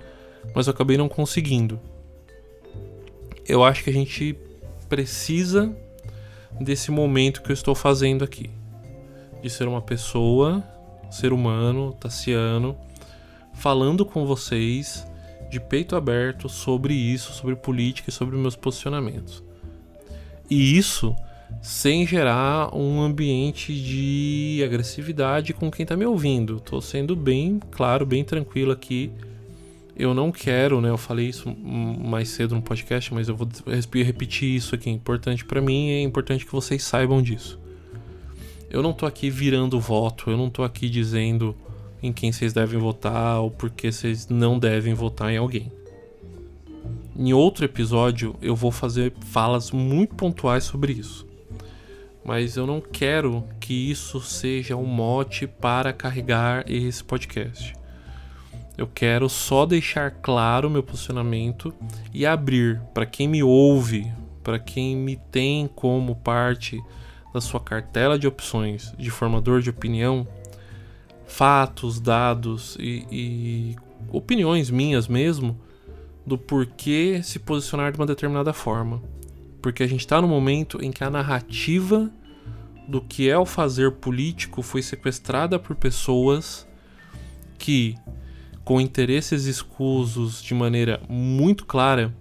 mas 0.55 0.67
eu 0.67 0.73
acabei 0.73 0.97
não 0.97 1.09
conseguindo. 1.09 1.79
Eu 3.47 3.63
acho 3.63 3.85
que 3.85 3.91
a 3.91 3.93
gente 3.93 4.37
precisa 4.89 5.75
desse 6.61 6.91
momento 6.91 7.43
que 7.43 7.51
eu 7.51 7.55
estou 7.55 7.75
fazendo 7.75 8.25
aqui. 8.25 8.51
De 9.43 9.49
ser 9.49 9.67
uma 9.67 9.81
pessoa, 9.81 10.63
ser 11.11 11.33
humano, 11.33 11.93
Tassiano, 11.93 12.77
falando 13.55 14.05
com 14.05 14.27
vocês 14.27 15.07
de 15.51 15.59
peito 15.59 15.97
aberto 15.97 16.49
sobre 16.49 16.95
isso, 16.95 17.33
sobre 17.33 17.57
política 17.57 18.11
e 18.11 18.13
sobre 18.13 18.37
meus 18.37 18.55
posicionamentos. 18.57 19.43
E 20.49 20.77
isso 20.77 21.15
sem 21.61 22.07
gerar 22.07 22.75
um 22.75 23.03
ambiente 23.03 23.75
de 23.75 24.63
agressividade 24.65 25.53
com 25.53 25.71
quem 25.71 25.83
está 25.83 25.97
me 25.97 26.07
ouvindo. 26.07 26.57
Estou 26.57 26.81
sendo 26.81 27.15
bem 27.15 27.61
claro, 27.71 28.07
bem 28.07 28.25
tranquilo 28.25 28.73
aqui. 28.73 29.11
Eu 29.97 30.15
não 30.15 30.33
quero, 30.33 30.81
né? 30.81 30.89
Eu 30.89 30.97
falei 30.97 31.29
isso 31.29 31.55
mais 31.55 32.31
cedo 32.31 32.55
no 32.55 32.63
podcast, 32.63 33.13
mas 33.13 33.29
eu 33.29 33.37
vou 33.37 33.47
repetir 34.03 34.55
isso 34.55 34.75
aqui. 34.75 34.89
É 34.89 34.93
importante 34.93 35.45
para 35.45 35.61
mim, 35.61 35.91
é 35.91 36.01
importante 36.01 36.47
que 36.47 36.53
vocês 36.53 36.83
saibam 36.83 37.21
disso. 37.21 37.60
Eu 38.71 38.83
não 38.83 38.93
tô 38.93 39.05
aqui 39.05 39.29
virando 39.29 39.81
voto, 39.81 40.31
eu 40.31 40.37
não 40.37 40.49
tô 40.49 40.63
aqui 40.63 40.89
dizendo 40.89 41.55
em 42.03 42.13
quem 42.13 42.33
vocês 42.33 42.53
devem 42.53 42.79
votar 42.79 43.41
ou 43.41 43.51
porque 43.51 43.91
vocês 43.93 44.29
não 44.29 44.59
devem 44.59 44.95
votar 44.95 45.31
em 45.31 45.37
alguém. 45.37 45.71
Em 47.17 47.33
outro 47.35 47.65
episódio 47.65 48.37
eu 48.41 48.57
vou 48.57 48.71
fazer 48.71 49.13
falas 49.27 49.71
muito 49.71 50.15
pontuais 50.15 50.65
sobre 50.65 50.93
isso 50.93 51.29
mas 52.25 52.57
eu 52.57 52.67
não 52.67 52.81
quero 52.81 53.45
que 53.59 53.91
isso 53.91 54.21
seja 54.21 54.77
um 54.77 54.85
mote 54.85 55.47
para 55.47 55.93
carregar 55.93 56.65
esse 56.71 57.03
podcast. 57.03 57.75
Eu 58.77 58.87
quero 58.87 59.29
só 59.29 59.67
deixar 59.67 60.11
claro 60.11 60.71
meu 60.71 60.83
posicionamento 60.83 61.75
e 62.15 62.25
abrir 62.25 62.81
para 62.95 63.05
quem 63.05 63.29
me 63.29 63.43
ouve, 63.43 64.11
para 64.43 64.59
quem 64.59 64.97
me 64.97 65.17
tem 65.17 65.69
como 65.75 66.15
parte 66.15 66.81
da 67.33 67.41
sua 67.41 67.61
cartela 67.61 68.19
de 68.19 68.27
opções 68.27 68.93
de 68.99 69.11
formador 69.11 69.61
de 69.61 69.71
opinião, 69.71 70.27
fatos, 71.27 72.01
dados 72.01 72.77
e, 72.79 73.07
e 73.11 73.77
opiniões 74.11 74.71
minhas 74.71 75.07
mesmo 75.07 75.59
do 76.27 76.37
porquê 76.37 77.21
se 77.23 77.39
posicionar 77.39 77.93
de 77.93 77.99
uma 77.99 78.07
determinada 78.07 78.53
forma. 78.53 79.03
Porque 79.63 79.83
a 79.83 79.87
gente 79.87 80.01
está 80.01 80.21
no 80.21 80.29
momento 80.29 80.83
em 80.83 80.91
que 80.91 81.05
a 81.05 81.11
narrativa 81.11 82.11
do 82.89 83.01
que 83.01 83.29
é 83.31 83.39
o 83.39 83.47
fazer 83.47 83.93
político 83.93 84.63
foi 84.63 84.83
sequestrada 84.83 85.59
por 85.59 85.77
pessoas 85.77 86.67
que, 87.59 87.95
com 88.65 88.81
interesses 88.81 89.45
escusos 89.45 90.43
de 90.43 90.55
maneira 90.55 91.01
muito 91.09 91.65
clara, 91.67 92.13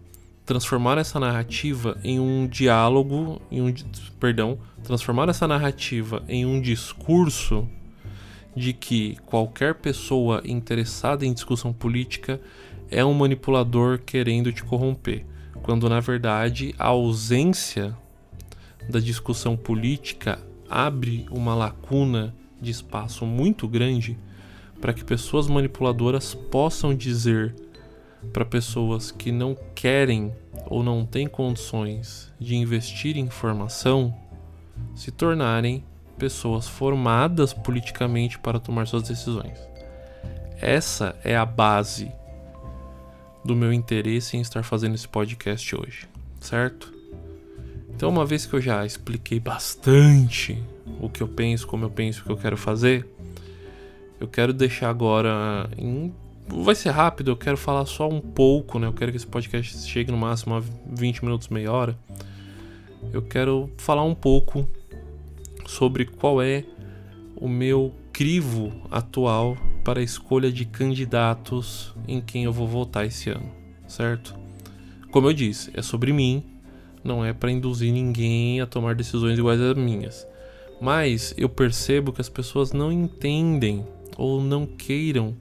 transformaram 0.50 1.00
essa 1.00 1.20
narrativa 1.20 1.96
em 2.04 2.20
um 2.20 2.48
diálogo, 2.48 3.40
em 3.52 3.62
um, 3.62 3.72
perdão, 4.20 4.58
transformaram 4.84 5.30
essa 5.30 5.48
narrativa 5.48 6.24
em 6.28 6.44
um 6.44 6.60
discurso 6.60 7.70
de 8.56 8.74
que 8.74 9.16
qualquer 9.28 9.76
pessoa 9.76 10.42
interessada 10.44 11.24
em 11.24 11.32
discussão 11.34 11.72
política 11.72 12.42
é 12.90 13.06
um 13.06 13.14
manipulador 13.14 14.00
querendo 14.00 14.52
te 14.52 14.64
corromper 14.64 15.24
quando 15.62 15.88
na 15.88 16.00
verdade 16.00 16.74
a 16.80 16.88
ausência 16.88 17.96
da 18.90 19.00
discussão 19.00 19.56
política 19.56 20.40
abre 20.68 21.28
uma 21.30 21.54
lacuna 21.54 22.34
de 22.60 22.72
espaço 22.72 23.24
muito 23.24 23.68
grande 23.68 24.18
para 24.82 24.94
que 24.94 25.06
pessoas 25.06 25.48
manipuladoras 25.48 26.34
possam 26.34 26.96
dizer 26.96 27.54
para 28.34 28.46
pessoas 28.46 29.12
que 29.12 29.32
não 29.32 29.58
querem 29.74 30.34
ou 30.68 30.84
não 30.84 31.06
têm 31.06 31.28
condições 31.28 32.32
de 32.40 32.56
investir 32.56 33.18
em 33.18 33.22
informação 33.22 34.16
se 34.96 35.12
tornarem 35.12 35.84
pessoas 36.18 36.68
formadas 36.68 37.54
politicamente 37.54 38.38
para 38.38 38.60
tomar 38.60 38.86
suas 38.88 39.04
decisões. 39.04 39.58
Essa 40.62 41.16
é 41.24 41.36
a 41.36 41.46
base 41.46 42.12
do 43.44 43.56
meu 43.56 43.72
interesse 43.72 44.36
em 44.36 44.42
estar 44.42 44.64
fazendo 44.64 44.96
esse 44.96 45.08
podcast 45.08 45.76
hoje, 45.76 46.08
certo? 46.42 46.94
Então, 47.96 48.10
uma 48.10 48.26
vez 48.26 48.46
que 48.46 48.54
eu 48.54 48.62
já 48.62 48.86
expliquei 48.86 49.40
bastante 49.40 50.62
o 51.00 51.10
que 51.10 51.22
eu 51.22 51.28
penso, 51.28 51.66
como 51.66 51.86
eu 51.86 51.90
penso, 51.90 52.22
o 52.22 52.24
que 52.26 52.32
eu 52.32 52.38
quero 52.38 52.58
fazer, 52.58 53.08
eu 54.20 54.28
quero 54.28 54.54
deixar 54.54 54.90
agora 54.90 55.70
em 55.78 56.14
vai 56.52 56.76
ser 56.76 56.90
rápido, 56.90 57.32
eu 57.32 57.38
quero 57.38 57.58
falar 57.58 57.86
só 57.86 58.08
um 58.10 58.20
pouco, 58.20 58.80
né? 58.80 58.88
Eu 58.88 58.94
quero 58.94 59.12
que 59.12 59.18
esse 59.18 59.28
podcast 59.28 59.88
chegue 59.88 60.12
no 60.12 60.18
máximo 60.18 60.56
a 60.56 60.64
20 60.88 61.24
minutos, 61.24 61.48
meia 61.48 61.72
hora. 61.72 61.98
Eu 63.14 63.22
quero 63.22 63.70
falar 63.78 64.04
um 64.04 64.16
pouco 64.16 64.68
sobre 65.66 66.06
qual 66.06 66.42
é 66.42 66.66
o 67.36 67.48
meu 67.48 67.94
crivo 68.12 68.74
atual 68.92 69.56
para 69.84 70.00
a 70.00 70.04
escolha 70.04 70.52
de 70.52 70.66
candidatos 70.66 71.94
em 72.08 72.20
quem 72.20 72.44
eu 72.44 72.52
vou 72.52 72.68
votar 72.68 73.06
esse 73.06 73.30
ano, 73.30 73.50
certo? 73.88 74.36
Como 75.12 75.28
eu 75.28 75.34
disse, 75.34 75.72
é 75.74 75.82
sobre 75.82 76.12
mim, 76.12 76.44
não 77.04 77.24
é 77.24 77.32
para 77.34 77.52
induzir 77.52 77.94
ninguém 77.94 78.60
a 78.60 78.66
tomar 78.66 78.94
decisões 78.96 79.40
iguais 79.40 79.62
às 79.62 79.76
minhas. 79.76 80.28
Mas 80.82 81.34
eu 81.38 81.50
percebo 81.50 82.12
que 82.12 82.22
as 82.22 82.30
pessoas 82.30 82.74
não 82.74 82.92
entendem 82.92 83.86
ou 84.18 84.42
não 84.42 84.66
queiram 84.66 85.36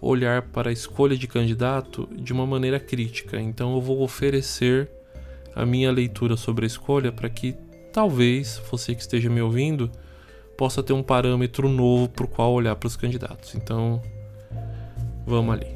olhar 0.00 0.42
para 0.42 0.70
a 0.70 0.72
escolha 0.72 1.16
de 1.16 1.26
candidato 1.26 2.08
de 2.12 2.32
uma 2.32 2.46
maneira 2.46 2.78
crítica. 2.78 3.40
Então 3.40 3.74
eu 3.74 3.80
vou 3.80 4.02
oferecer 4.02 4.90
a 5.54 5.64
minha 5.64 5.90
leitura 5.90 6.36
sobre 6.36 6.64
a 6.64 6.66
escolha 6.66 7.10
para 7.10 7.28
que 7.28 7.54
talvez 7.92 8.60
você 8.70 8.94
que 8.94 9.00
esteja 9.00 9.30
me 9.30 9.40
ouvindo 9.40 9.90
possa 10.56 10.82
ter 10.82 10.92
um 10.92 11.02
parâmetro 11.02 11.68
novo 11.68 12.08
para 12.08 12.24
o 12.24 12.28
qual 12.28 12.52
olhar 12.52 12.76
para 12.76 12.86
os 12.86 12.96
candidatos. 12.96 13.54
Então, 13.54 14.00
Vamos 15.26 15.56
ali. 15.56 15.75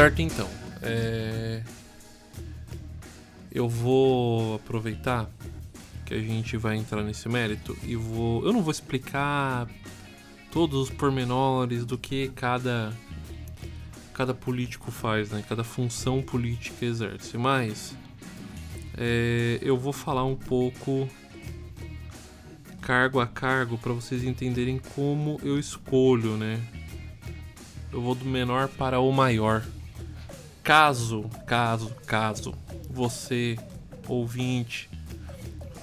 Certo, 0.00 0.22
então. 0.22 0.48
É... 0.80 1.62
Eu 3.52 3.68
vou 3.68 4.54
aproveitar 4.54 5.28
que 6.06 6.14
a 6.14 6.18
gente 6.18 6.56
vai 6.56 6.76
entrar 6.78 7.02
nesse 7.02 7.28
mérito 7.28 7.76
e 7.82 7.96
vou. 7.96 8.42
Eu 8.46 8.50
não 8.50 8.62
vou 8.62 8.70
explicar 8.70 9.68
todos 10.50 10.84
os 10.84 10.88
pormenores 10.88 11.84
do 11.84 11.98
que 11.98 12.28
cada 12.28 12.96
cada 14.14 14.32
político 14.32 14.90
faz, 14.90 15.32
né? 15.32 15.44
Cada 15.46 15.62
função 15.62 16.22
política 16.22 16.86
exerce, 16.86 17.36
mas 17.36 17.94
é... 18.96 19.58
eu 19.60 19.76
vou 19.76 19.92
falar 19.92 20.24
um 20.24 20.36
pouco 20.36 21.06
cargo 22.80 23.20
a 23.20 23.26
cargo 23.26 23.76
para 23.76 23.92
vocês 23.92 24.24
entenderem 24.24 24.80
como 24.94 25.38
eu 25.42 25.58
escolho, 25.58 26.38
né? 26.38 26.58
Eu 27.92 28.00
vou 28.00 28.14
do 28.14 28.24
menor 28.24 28.66
para 28.66 28.98
o 28.98 29.12
maior. 29.12 29.62
Caso, 30.62 31.28
caso, 31.46 31.90
caso 32.06 32.54
você, 32.90 33.56
ouvinte, 34.06 34.90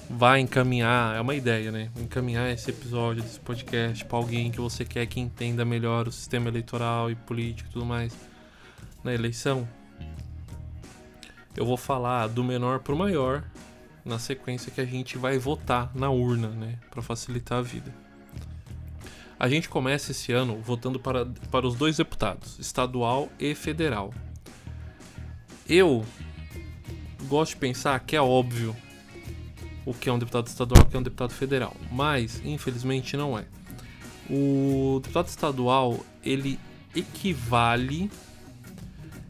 vai 0.10 0.40
encaminhar, 0.40 1.16
é 1.16 1.22
uma 1.22 1.36
ideia, 1.36 1.72
né? 1.72 1.90
Encaminhar 1.98 2.50
esse 2.52 2.70
episódio 2.70 3.24
desse 3.24 3.40
podcast 3.40 4.06
para 4.06 4.18
alguém 4.18 4.52
que 4.52 4.60
você 4.60 4.86
quer 4.86 5.06
que 5.08 5.20
entenda 5.20 5.66
melhor 5.66 6.08
o 6.08 6.12
sistema 6.12 6.48
eleitoral 6.48 7.12
e 7.12 7.16
político 7.16 7.70
e 7.70 7.74
tudo 7.74 7.86
mais 7.86 8.14
na 9.04 9.14
eleição. 9.14 9.68
Eu 11.56 11.66
vou 11.66 11.78
falar 11.78 12.28
do 12.28 12.44
menor 12.44 12.80
para 12.80 12.94
o 12.94 12.98
maior 12.98 13.44
na 14.06 14.20
sequência 14.20 14.72
que 14.72 14.80
a 14.80 14.86
gente 14.86 15.18
vai 15.18 15.38
votar 15.38 15.92
na 15.94 16.10
urna, 16.10 16.50
né, 16.50 16.78
para 16.90 17.02
facilitar 17.02 17.58
a 17.58 17.62
vida. 17.62 17.94
A 19.40 19.50
gente 19.50 19.68
começa 19.68 20.12
esse 20.12 20.32
ano 20.32 20.62
votando 20.62 21.00
para, 21.00 21.26
para 21.52 21.68
os 21.68 21.76
dois 21.76 21.98
deputados, 21.98 22.58
estadual 22.60 23.30
e 23.40 23.54
federal. 23.54 24.14
Eu 25.70 26.06
gosto 27.28 27.52
de 27.52 27.58
pensar 27.58 28.00
que 28.00 28.16
é 28.16 28.22
óbvio 28.22 28.76
o 29.86 29.94
que 29.94 30.10
é 30.10 30.14
um 30.14 30.20
deputado 30.20 30.48
estadual 30.48 30.84
o 30.84 30.86
que 30.86 30.96
é 30.96 31.00
um 31.00 31.04
deputado 31.04 31.34
federal, 31.34 31.76
mas 31.92 32.42
infelizmente 32.46 33.18
não 33.18 33.38
é. 33.38 33.46
O 34.30 35.00
deputado 35.02 35.28
estadual 35.28 36.00
ele 36.24 36.60
equivale 36.96 38.10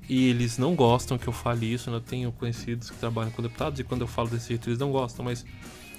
e 0.09 0.29
eles 0.29 0.57
não 0.57 0.75
gostam 0.75 1.17
que 1.17 1.27
eu 1.27 1.33
fale 1.33 1.71
isso. 1.71 1.91
Né? 1.91 1.97
Eu 1.97 2.01
tenho 2.01 2.31
conhecidos 2.31 2.89
que 2.89 2.97
trabalham 2.97 3.31
com 3.31 3.41
deputados 3.41 3.79
e 3.79 3.83
quando 3.83 4.01
eu 4.01 4.07
falo 4.07 4.29
desse 4.29 4.49
jeito 4.49 4.69
eles 4.69 4.79
não 4.79 4.91
gostam, 4.91 5.25
mas 5.25 5.45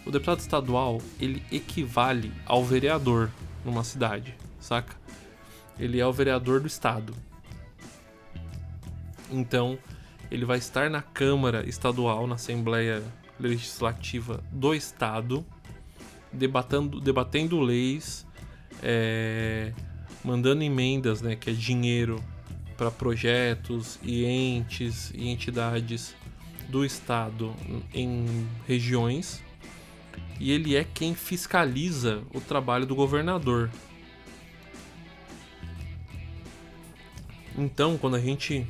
o 0.07 0.11
deputado 0.11 0.41
estadual 0.41 1.01
ele 1.21 1.43
equivale 1.53 2.33
ao 2.47 2.65
vereador 2.65 3.31
numa 3.65 3.85
cidade, 3.85 4.35
saca? 4.61 4.97
Ele 5.79 6.01
é 6.01 6.07
o 6.07 6.13
vereador 6.13 6.61
do 6.61 6.67
estado. 6.67 7.15
Então, 9.31 9.79
ele 10.31 10.45
vai 10.45 10.59
estar 10.59 10.91
na 10.91 11.03
Câmara 11.03 11.69
Estadual, 11.69 12.27
na 12.27 12.35
Assembleia 12.35 13.03
Legislativa 13.39 14.43
do 14.51 14.75
Estado, 14.75 15.45
debatendo, 16.33 17.01
debatendo 17.01 17.61
leis, 17.61 18.27
é, 18.83 19.73
mandando 20.25 20.63
emendas, 20.63 21.23
né, 21.23 21.37
que 21.37 21.51
é 21.51 21.53
dinheiro 21.53 22.23
para 22.77 22.91
projetos 22.91 23.99
e 24.03 24.25
entes 24.25 25.11
e 25.15 25.29
entidades 25.29 26.15
do 26.69 26.85
Estado 26.85 27.55
em 27.93 28.47
regiões. 28.67 29.43
E 30.39 30.53
ele 30.53 30.77
é 30.77 30.85
quem 30.85 31.15
fiscaliza 31.15 32.23
o 32.33 32.41
trabalho 32.41 32.87
do 32.87 32.95
governador. 32.95 33.71
Então, 37.57 37.99
quando 37.99 38.15
a 38.15 38.21
gente 38.21 38.65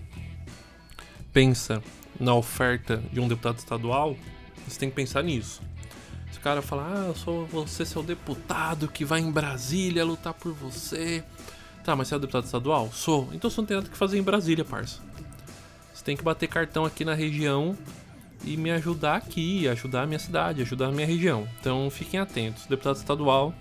pensa 1.39 1.81
na 2.19 2.35
oferta 2.35 3.01
de 3.13 3.21
um 3.21 3.29
deputado 3.29 3.59
estadual, 3.59 4.17
você 4.67 4.77
tem 4.77 4.91
que 4.91 4.97
pensar 4.97 5.23
nisso. 5.23 5.63
Se 6.33 6.39
o 6.39 6.41
cara 6.41 6.61
falar, 6.61 6.93
ah, 6.93 7.07
eu 7.07 7.15
sou 7.15 7.47
você, 7.47 7.85
seu 7.85 8.03
deputado 8.03 8.89
que 8.89 9.05
vai 9.05 9.21
em 9.21 9.31
Brasília 9.31 10.05
lutar 10.05 10.35
por 10.35 10.53
você. 10.53 11.23
Tá, 11.85 11.95
mas 11.95 12.09
você 12.09 12.17
é 12.17 12.19
deputado 12.19 12.45
estadual? 12.45 12.91
Sou. 12.93 13.29
Então 13.33 13.49
você 13.49 13.61
não 13.61 13.69
tem 13.69 13.77
nada 13.77 13.89
que 13.89 13.97
fazer 13.97 14.19
em 14.19 14.23
Brasília, 14.23 14.65
parça. 14.65 15.01
Você 15.95 16.03
tem 16.03 16.17
que 16.17 16.25
bater 16.25 16.49
cartão 16.49 16.85
aqui 16.85 17.05
na 17.05 17.15
região 17.15 17.79
e 18.45 18.57
me 18.57 18.73
ajudar 18.73 19.15
aqui, 19.15 19.69
ajudar 19.69 20.03
a 20.03 20.07
minha 20.09 20.19
cidade, 20.19 20.63
ajudar 20.63 20.89
a 20.89 20.93
minha 20.93 21.07
região. 21.07 21.47
Então 21.61 21.89
fiquem 21.89 22.19
atentos. 22.19 22.67
Deputado 22.67 22.97
estadual, 22.97 23.55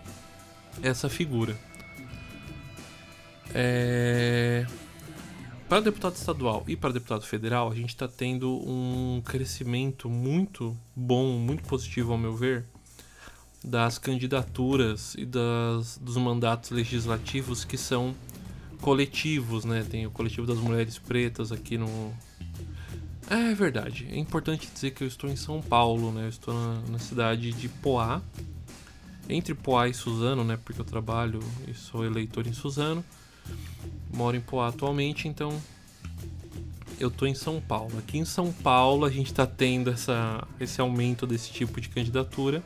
essa 0.81 1.07
figura. 1.09 1.55
É... 3.53 4.65
Para 5.67 5.81
deputado 5.81 6.15
estadual 6.15 6.63
e 6.65 6.77
para 6.77 6.93
deputado 6.93 7.23
federal, 7.23 7.69
a 7.69 7.75
gente 7.75 7.89
está 7.89 8.07
tendo 8.07 8.49
um 8.65 9.21
crescimento 9.25 10.09
muito 10.09 10.77
bom, 10.95 11.37
muito 11.37 11.61
positivo, 11.63 12.13
ao 12.13 12.17
meu 12.17 12.33
ver, 12.33 12.63
das 13.61 13.97
candidaturas 13.97 15.13
e 15.15 15.25
das, 15.25 15.97
dos 15.97 16.15
mandatos 16.15 16.69
legislativos 16.69 17.65
que 17.65 17.77
são 17.77 18.15
coletivos, 18.79 19.65
né? 19.65 19.85
Tem 19.89 20.07
o 20.07 20.11
coletivo 20.11 20.47
das 20.47 20.57
mulheres 20.57 20.97
pretas 20.97 21.51
aqui 21.51 21.77
no. 21.77 22.13
É 23.29 23.53
verdade. 23.53 24.07
É 24.09 24.17
importante 24.17 24.69
dizer 24.73 24.91
que 24.91 25.03
eu 25.03 25.07
estou 25.07 25.29
em 25.29 25.35
São 25.35 25.61
Paulo, 25.61 26.13
né? 26.13 26.23
Eu 26.23 26.29
estou 26.29 26.53
na, 26.53 26.81
na 26.91 26.99
cidade 26.99 27.51
de 27.51 27.67
Poá, 27.67 28.21
entre 29.27 29.53
Poá 29.53 29.89
e 29.89 29.93
Suzano, 29.93 30.45
né? 30.45 30.57
Porque 30.63 30.79
eu 30.79 30.85
trabalho 30.85 31.41
e 31.67 31.73
sou 31.73 32.05
eleitor 32.05 32.47
em 32.47 32.53
Suzano 32.53 33.03
moro 34.13 34.35
em 34.35 34.41
Poá 34.41 34.69
atualmente, 34.69 35.27
então 35.27 35.59
eu 36.99 37.11
tô 37.11 37.25
em 37.25 37.35
São 37.35 37.61
Paulo. 37.61 37.97
Aqui 37.99 38.17
em 38.17 38.25
São 38.25 38.51
Paulo 38.51 39.05
a 39.05 39.09
gente 39.09 39.27
está 39.27 39.45
tendo 39.45 39.89
essa, 39.89 40.45
esse 40.59 40.81
aumento 40.81 41.27
desse 41.27 41.51
tipo 41.51 41.79
de 41.79 41.89
candidatura. 41.89 42.63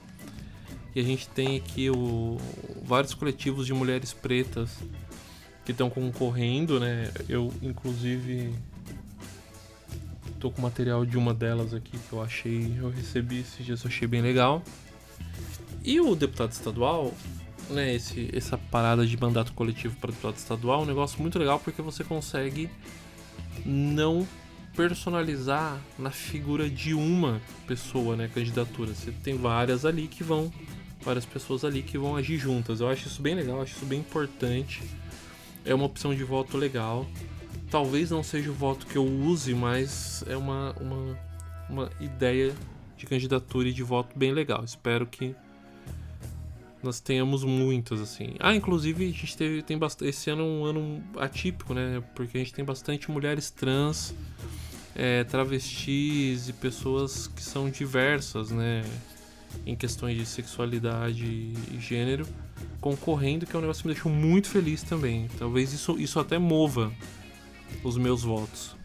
E 0.93 0.99
a 0.99 1.03
gente 1.03 1.27
tem 1.29 1.57
aqui 1.57 1.89
o, 1.89 2.37
vários 2.83 3.13
coletivos 3.13 3.65
de 3.65 3.73
mulheres 3.73 4.11
pretas 4.11 4.77
que 5.63 5.71
estão 5.71 5.89
concorrendo, 5.89 6.79
né? 6.79 7.11
Eu, 7.29 7.53
inclusive, 7.61 8.53
tô 10.39 10.51
com 10.51 10.61
material 10.61 11.05
de 11.05 11.17
uma 11.17 11.33
delas 11.33 11.73
aqui 11.73 11.97
que 11.97 12.13
eu 12.13 12.21
achei, 12.21 12.75
eu 12.77 12.89
recebi 12.89 13.39
esses 13.39 13.65
dias, 13.65 13.83
eu 13.83 13.87
achei 13.87 14.07
bem 14.07 14.21
legal. 14.21 14.61
E 15.83 15.99
o 16.01 16.13
deputado 16.15 16.51
estadual, 16.51 17.13
né, 17.69 17.93
esse, 17.93 18.29
essa 18.33 18.57
parada 18.57 19.05
de 19.05 19.17
mandato 19.19 19.53
coletivo 19.53 19.95
para 19.97 20.11
deputado 20.11 20.35
estadual 20.35 20.81
é 20.81 20.83
um 20.83 20.87
negócio 20.87 21.21
muito 21.21 21.39
legal 21.39 21.59
porque 21.59 21.81
você 21.81 22.03
consegue 22.03 22.69
não 23.65 24.27
personalizar 24.75 25.79
na 25.97 26.11
figura 26.11 26.69
de 26.69 26.93
uma 26.93 27.41
pessoa, 27.67 28.15
né, 28.15 28.29
candidatura. 28.33 28.93
Você 28.93 29.11
tem 29.11 29.35
várias 29.35 29.85
ali 29.85 30.07
que 30.07 30.23
vão, 30.23 30.51
várias 31.01 31.25
pessoas 31.25 31.65
ali 31.65 31.81
que 31.81 31.97
vão 31.97 32.15
agir 32.15 32.37
juntas. 32.37 32.79
Eu 32.79 32.89
acho 32.89 33.07
isso 33.07 33.21
bem 33.21 33.35
legal, 33.35 33.61
acho 33.61 33.75
isso 33.75 33.85
bem 33.85 33.99
importante. 33.99 34.81
É 35.65 35.73
uma 35.73 35.85
opção 35.85 36.15
de 36.15 36.23
voto 36.23 36.57
legal. 36.57 37.05
Talvez 37.69 38.11
não 38.11 38.23
seja 38.23 38.49
o 38.49 38.53
voto 38.53 38.85
que 38.85 38.97
eu 38.97 39.05
use, 39.05 39.53
mas 39.53 40.23
é 40.27 40.35
uma, 40.35 40.73
uma, 40.79 41.19
uma 41.69 41.89
ideia 41.99 42.53
de 42.97 43.05
candidatura 43.05 43.69
e 43.69 43.73
de 43.73 43.83
voto 43.83 44.17
bem 44.17 44.31
legal. 44.31 44.63
Espero 44.63 45.05
que 45.05 45.35
nós 46.83 46.99
tenhamos 46.99 47.43
muitas, 47.43 48.01
assim. 48.01 48.35
Ah, 48.39 48.55
inclusive 48.55 49.05
a 49.05 49.07
gente 49.07 49.37
teve, 49.37 49.61
tem 49.61 49.77
bastante. 49.77 50.09
Esse 50.09 50.29
ano 50.29 50.41
é 50.41 50.45
um 50.45 50.65
ano 50.65 51.03
atípico, 51.17 51.73
né? 51.73 52.03
Porque 52.15 52.37
a 52.37 52.41
gente 52.41 52.53
tem 52.53 52.65
bastante 52.65 53.11
mulheres 53.11 53.49
trans, 53.49 54.15
é, 54.95 55.23
travestis 55.23 56.49
e 56.49 56.53
pessoas 56.53 57.27
que 57.27 57.41
são 57.41 57.69
diversas, 57.69 58.51
né? 58.51 58.83
Em 59.65 59.75
questões 59.75 60.17
de 60.17 60.25
sexualidade 60.25 61.25
e 61.25 61.77
gênero, 61.79 62.25
concorrendo, 62.79 63.45
que 63.45 63.55
é 63.55 63.59
um 63.59 63.61
negócio 63.61 63.83
que 63.83 63.87
me 63.87 63.93
deixou 63.93 64.11
muito 64.11 64.47
feliz 64.47 64.81
também. 64.81 65.27
Talvez 65.37 65.73
isso, 65.73 65.99
isso 65.99 66.19
até 66.19 66.39
mova 66.39 66.91
os 67.83 67.97
meus 67.97 68.23
votos. 68.23 68.75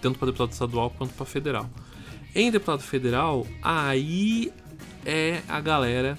Tanto 0.00 0.18
para 0.18 0.26
deputado 0.26 0.52
estadual 0.52 0.90
quanto 0.90 1.14
para 1.14 1.26
federal. 1.26 1.70
Em 2.34 2.50
deputado 2.50 2.82
federal, 2.82 3.46
aí 3.62 4.52
é 5.04 5.40
a 5.48 5.60
galera 5.60 6.18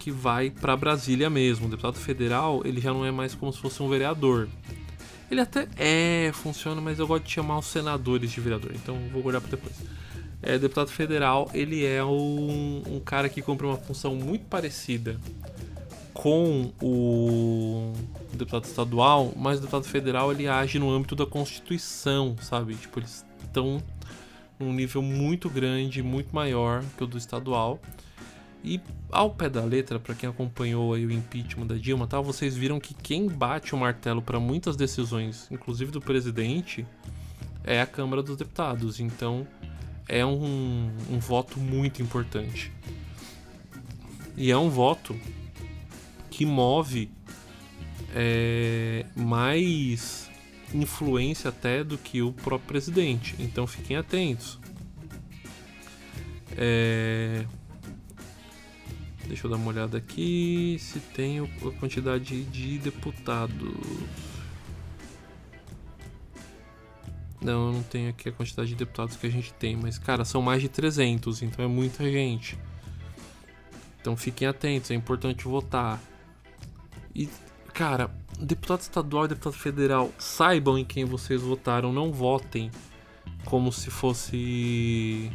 que 0.00 0.10
vai 0.10 0.50
para 0.50 0.74
Brasília 0.74 1.28
mesmo. 1.28 1.66
O 1.66 1.70
deputado 1.70 1.98
federal 1.98 2.62
ele 2.64 2.80
já 2.80 2.92
não 2.92 3.04
é 3.04 3.10
mais 3.10 3.34
como 3.34 3.52
se 3.52 3.60
fosse 3.60 3.80
um 3.82 3.88
vereador. 3.88 4.48
Ele 5.30 5.40
até 5.40 5.68
é, 5.76 6.32
funciona, 6.32 6.80
mas 6.80 6.98
eu 6.98 7.06
gosto 7.06 7.24
de 7.24 7.30
chamar 7.30 7.58
os 7.58 7.66
senadores 7.66 8.32
de 8.32 8.40
vereador, 8.40 8.72
então 8.74 8.98
vou 9.12 9.24
olhar 9.24 9.40
para 9.40 9.50
depois. 9.50 9.76
É, 10.42 10.58
deputado 10.58 10.88
federal, 10.88 11.48
ele 11.54 11.84
é 11.84 12.02
um, 12.02 12.82
um 12.86 12.98
cara 12.98 13.28
que 13.28 13.40
cumpre 13.40 13.66
uma 13.66 13.76
função 13.76 14.16
muito 14.16 14.46
parecida 14.46 15.20
com 16.14 16.72
o 16.82 17.92
deputado 18.32 18.64
estadual, 18.64 19.32
mas 19.36 19.58
o 19.58 19.60
deputado 19.60 19.84
federal 19.84 20.32
ele 20.32 20.48
age 20.48 20.78
no 20.78 20.90
âmbito 20.90 21.14
da 21.14 21.26
Constituição, 21.26 22.36
sabe? 22.40 22.74
Tipo, 22.74 22.98
eles 22.98 23.24
estão 23.44 23.80
num 24.58 24.72
nível 24.72 25.00
muito 25.00 25.48
grande, 25.48 26.02
muito 26.02 26.34
maior 26.34 26.82
que 26.96 27.04
o 27.04 27.06
do 27.06 27.16
estadual. 27.16 27.80
E 28.62 28.80
ao 29.10 29.30
pé 29.30 29.48
da 29.48 29.64
letra, 29.64 29.98
para 29.98 30.14
quem 30.14 30.28
acompanhou 30.28 30.92
aí 30.92 31.06
o 31.06 31.10
impeachment 31.10 31.66
da 31.66 31.76
Dilma, 31.76 32.06
tal, 32.06 32.22
vocês 32.22 32.56
viram 32.56 32.78
que 32.78 32.94
quem 32.94 33.26
bate 33.26 33.74
o 33.74 33.78
martelo 33.78 34.20
para 34.20 34.38
muitas 34.38 34.76
decisões, 34.76 35.48
inclusive 35.50 35.90
do 35.90 36.00
presidente, 36.00 36.86
é 37.64 37.80
a 37.80 37.86
Câmara 37.86 38.22
dos 38.22 38.36
Deputados. 38.36 39.00
Então, 39.00 39.46
é 40.08 40.24
um, 40.26 40.90
um 41.10 41.18
voto 41.18 41.58
muito 41.58 42.02
importante. 42.02 42.72
E 44.36 44.50
é 44.50 44.56
um 44.56 44.68
voto 44.68 45.18
que 46.30 46.44
move 46.44 47.10
é, 48.14 49.04
mais 49.14 50.30
influência 50.74 51.48
até 51.48 51.82
do 51.84 51.98
que 51.98 52.22
o 52.22 52.32
próprio 52.32 52.68
presidente. 52.68 53.34
Então 53.38 53.66
fiquem 53.66 53.96
atentos. 53.96 54.58
É... 56.56 57.44
Deixa 59.30 59.46
eu 59.46 59.50
dar 59.52 59.58
uma 59.58 59.68
olhada 59.68 59.96
aqui 59.96 60.76
se 60.80 60.98
tem 60.98 61.38
a 61.38 61.46
quantidade 61.78 62.42
de 62.46 62.78
deputados. 62.78 63.78
Não, 67.40 67.68
eu 67.68 67.72
não 67.74 67.82
tenho 67.84 68.10
aqui 68.10 68.28
a 68.28 68.32
quantidade 68.32 68.70
de 68.70 68.74
deputados 68.74 69.14
que 69.14 69.28
a 69.28 69.30
gente 69.30 69.54
tem, 69.54 69.76
mas 69.76 69.98
cara, 69.98 70.24
são 70.24 70.42
mais 70.42 70.60
de 70.60 70.68
300, 70.68 71.42
então 71.42 71.64
é 71.64 71.68
muita 71.68 72.02
gente. 72.10 72.58
Então 74.00 74.16
fiquem 74.16 74.48
atentos, 74.48 74.90
é 74.90 74.94
importante 74.94 75.44
votar. 75.44 76.02
E, 77.14 77.28
cara, 77.72 78.10
deputado 78.36 78.80
estadual 78.80 79.26
e 79.26 79.28
deputado 79.28 79.52
federal, 79.52 80.10
saibam 80.18 80.76
em 80.76 80.84
quem 80.84 81.04
vocês 81.04 81.40
votaram, 81.40 81.92
não 81.92 82.10
votem 82.10 82.68
como 83.44 83.70
se 83.70 83.90
fosse 83.90 85.30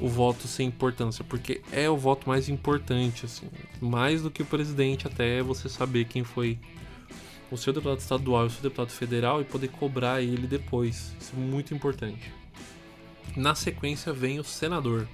o 0.00 0.08
voto 0.08 0.46
sem 0.46 0.68
importância, 0.68 1.24
porque 1.24 1.60
é 1.72 1.88
o 1.90 1.96
voto 1.96 2.28
mais 2.28 2.48
importante, 2.48 3.26
assim, 3.26 3.48
mais 3.80 4.22
do 4.22 4.30
que 4.30 4.42
o 4.42 4.46
presidente, 4.46 5.06
até 5.06 5.42
você 5.42 5.68
saber 5.68 6.04
quem 6.04 6.22
foi 6.22 6.58
o 7.50 7.56
seu 7.56 7.72
deputado 7.72 7.98
estadual 7.98 8.44
e 8.44 8.46
o 8.46 8.50
seu 8.50 8.62
deputado 8.62 8.90
federal 8.90 9.40
e 9.40 9.44
poder 9.44 9.68
cobrar 9.68 10.22
ele 10.22 10.46
depois. 10.46 11.14
Isso 11.20 11.32
é 11.34 11.38
muito 11.38 11.74
importante. 11.74 12.32
Na 13.36 13.54
sequência 13.54 14.12
vem 14.12 14.38
o 14.38 14.44
senador. 14.44 15.08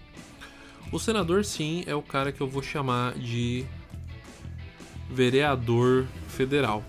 O 0.93 0.99
senador, 0.99 1.45
sim, 1.45 1.85
é 1.87 1.95
o 1.95 2.03
cara 2.03 2.33
que 2.33 2.41
eu 2.41 2.49
vou 2.49 2.63
chamar 2.63 3.15
de 3.15 3.65
vereador 5.09 6.07
federal. 6.29 6.85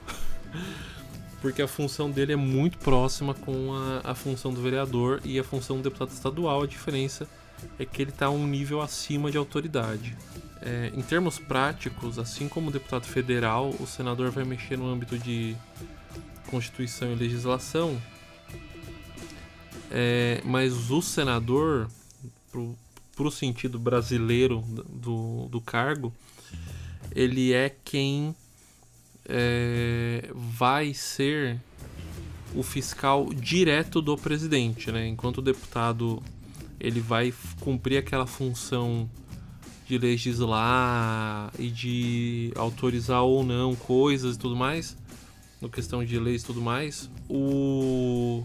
Porque 1.41 1.61
a 1.61 1.67
função 1.67 2.09
dele 2.09 2.33
é 2.33 2.35
muito 2.35 2.77
próxima 2.79 3.33
com 3.33 3.73
a, 3.73 4.11
a 4.11 4.15
função 4.15 4.51
do 4.51 4.61
vereador 4.61 5.21
e 5.23 5.37
a 5.37 5.43
função 5.43 5.77
do 5.77 5.83
deputado 5.83 6.09
estadual. 6.09 6.63
A 6.63 6.67
diferença 6.67 7.29
que 7.91 8.01
ele 8.01 8.11
está 8.11 8.29
um 8.29 8.47
nível 8.47 8.81
acima 8.81 9.31
de 9.31 9.37
autoridade. 9.37 10.15
É, 10.61 10.91
em 10.95 11.01
termos 11.01 11.37
práticos, 11.37 12.17
assim 12.17 12.47
como 12.47 12.69
o 12.69 12.71
deputado 12.71 13.05
federal, 13.05 13.69
o 13.79 13.85
senador 13.85 14.31
vai 14.31 14.43
mexer 14.43 14.77
no 14.77 14.87
âmbito 14.87 15.17
de 15.17 15.55
Constituição 16.47 17.11
e 17.11 17.15
legislação, 17.15 18.01
é, 19.91 20.41
mas 20.43 20.89
o 20.91 21.01
senador, 21.01 21.89
para 22.51 23.27
o 23.27 23.31
sentido 23.31 23.77
brasileiro 23.77 24.61
do, 24.89 25.47
do 25.49 25.61
cargo, 25.61 26.13
ele 27.13 27.53
é 27.53 27.73
quem 27.83 28.35
é, 29.27 30.29
vai 30.33 30.93
ser 30.93 31.59
o 32.53 32.63
fiscal 32.63 33.33
direto 33.33 34.01
do 34.01 34.17
presidente, 34.17 34.91
né? 34.91 35.07
Enquanto 35.07 35.39
o 35.39 35.41
deputado 35.41 36.21
ele 36.79 36.99
vai 36.99 37.33
cumprir 37.59 37.97
aquela 37.97 38.25
função 38.25 39.09
de 39.87 39.97
legislar 39.97 41.51
e 41.59 41.69
de 41.69 42.51
autorizar 42.55 43.21
ou 43.21 43.43
não 43.43 43.75
coisas 43.75 44.35
e 44.35 44.39
tudo 44.39 44.55
mais, 44.55 44.97
no 45.61 45.69
questão 45.69 46.03
de 46.03 46.19
leis 46.19 46.41
e 46.41 46.45
tudo 46.45 46.61
mais, 46.61 47.09
o 47.29 48.43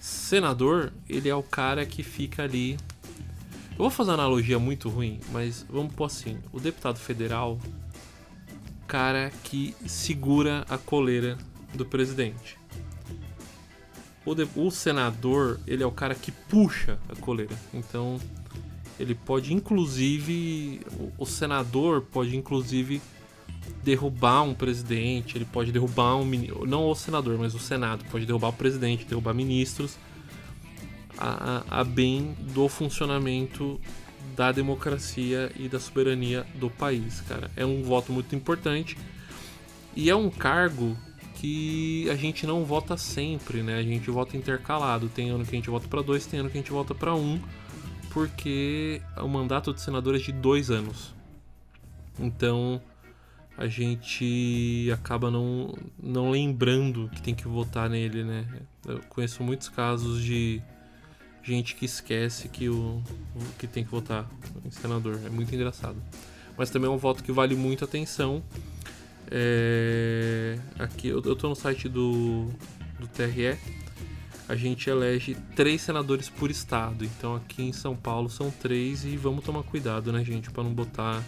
senador, 0.00 0.92
ele 1.08 1.28
é 1.28 1.34
o 1.34 1.42
cara 1.42 1.86
que 1.86 2.02
fica 2.02 2.42
ali 2.42 2.76
eu 3.74 3.78
vou 3.78 3.90
fazer 3.90 4.10
uma 4.10 4.18
analogia 4.18 4.56
muito 4.56 4.88
ruim, 4.88 5.18
mas 5.32 5.66
vamos 5.68 5.92
pôr 5.94 6.04
assim: 6.04 6.38
o 6.52 6.60
deputado 6.60 6.96
federal, 6.96 7.58
cara 8.86 9.32
que 9.42 9.74
segura 9.84 10.64
a 10.68 10.78
coleira 10.78 11.36
do 11.74 11.84
presidente. 11.84 12.56
O, 14.24 14.34
de, 14.34 14.48
o 14.56 14.70
senador, 14.70 15.60
ele 15.66 15.82
é 15.82 15.86
o 15.86 15.90
cara 15.90 16.14
que 16.14 16.32
puxa 16.32 16.98
a 17.08 17.16
coleira. 17.16 17.54
Então, 17.72 18.18
ele 18.98 19.14
pode 19.14 19.52
inclusive. 19.52 20.80
O, 21.18 21.26
senador 21.26 22.02
pode 22.02 22.36
inclusive 22.36 23.02
derrubar 23.82 24.42
um 24.42 24.54
presidente, 24.54 25.36
ele 25.36 25.44
pode 25.44 25.72
derrubar 25.72 26.16
um. 26.16 26.24
Não 26.66 26.88
o 26.88 26.94
senador, 26.94 27.38
mas 27.38 27.54
o 27.54 27.58
Senado 27.58 28.04
pode 28.10 28.24
derrubar 28.24 28.48
o 28.48 28.52
presidente, 28.52 29.04
derrubar 29.04 29.34
ministros 29.34 29.98
a, 31.18 31.62
a 31.70 31.84
bem 31.84 32.34
do 32.52 32.68
funcionamento 32.68 33.80
da 34.36 34.50
democracia 34.50 35.52
e 35.56 35.68
da 35.68 35.78
soberania 35.78 36.46
do 36.54 36.70
país, 36.70 37.20
cara. 37.22 37.50
É 37.56 37.64
um 37.64 37.82
voto 37.82 38.12
muito 38.12 38.34
importante 38.34 38.96
e 39.94 40.10
é 40.10 40.16
um 40.16 40.30
cargo 40.30 40.96
que 41.44 42.08
a 42.08 42.16
gente 42.16 42.46
não 42.46 42.64
vota 42.64 42.96
sempre, 42.96 43.62
né? 43.62 43.76
A 43.76 43.82
gente 43.82 44.10
vota 44.10 44.34
intercalado. 44.34 45.10
Tem 45.10 45.28
ano 45.28 45.44
que 45.44 45.50
a 45.50 45.58
gente 45.58 45.68
vota 45.68 45.86
para 45.86 46.00
dois, 46.00 46.24
tem 46.24 46.40
ano 46.40 46.48
que 46.48 46.56
a 46.56 46.60
gente 46.60 46.72
vota 46.72 46.94
para 46.94 47.14
um, 47.14 47.38
porque 48.10 49.02
o 49.18 49.28
mandato 49.28 49.74
de 49.74 49.82
senador 49.82 50.14
é 50.14 50.18
de 50.18 50.32
dois 50.32 50.70
anos. 50.70 51.14
Então 52.18 52.80
a 53.58 53.66
gente 53.66 54.90
acaba 54.94 55.30
não, 55.30 55.74
não 56.02 56.30
lembrando 56.30 57.10
que 57.14 57.20
tem 57.20 57.34
que 57.34 57.46
votar 57.46 57.90
nele, 57.90 58.24
né? 58.24 58.46
Eu 58.86 59.00
conheço 59.10 59.42
muitos 59.42 59.68
casos 59.68 60.22
de 60.22 60.62
gente 61.42 61.74
que 61.74 61.84
esquece 61.84 62.48
que 62.48 62.70
o 62.70 63.02
que 63.58 63.66
tem 63.66 63.84
que 63.84 63.90
votar 63.90 64.26
em 64.64 64.70
senador. 64.70 65.20
É 65.26 65.28
muito 65.28 65.54
engraçado. 65.54 66.02
Mas 66.56 66.70
também 66.70 66.90
é 66.90 66.92
um 66.92 66.96
voto 66.96 67.22
que 67.22 67.32
vale 67.32 67.54
muito 67.54 67.84
atenção. 67.84 68.42
É, 69.30 70.58
aqui 70.78 71.08
eu, 71.08 71.22
eu 71.24 71.36
tô 71.36 71.48
no 71.48 71.54
site 71.54 71.88
do, 71.88 72.48
do 72.98 73.06
TRE. 73.06 73.56
A 74.46 74.54
gente 74.54 74.90
elege 74.90 75.36
três 75.56 75.80
senadores 75.80 76.28
por 76.28 76.50
estado. 76.50 77.04
Então 77.04 77.34
aqui 77.34 77.62
em 77.62 77.72
São 77.72 77.96
Paulo 77.96 78.28
são 78.28 78.50
três 78.50 79.04
e 79.04 79.16
vamos 79.16 79.44
tomar 79.44 79.62
cuidado, 79.62 80.12
né, 80.12 80.22
gente, 80.24 80.50
para 80.50 80.62
não 80.62 80.72
botar 80.72 81.22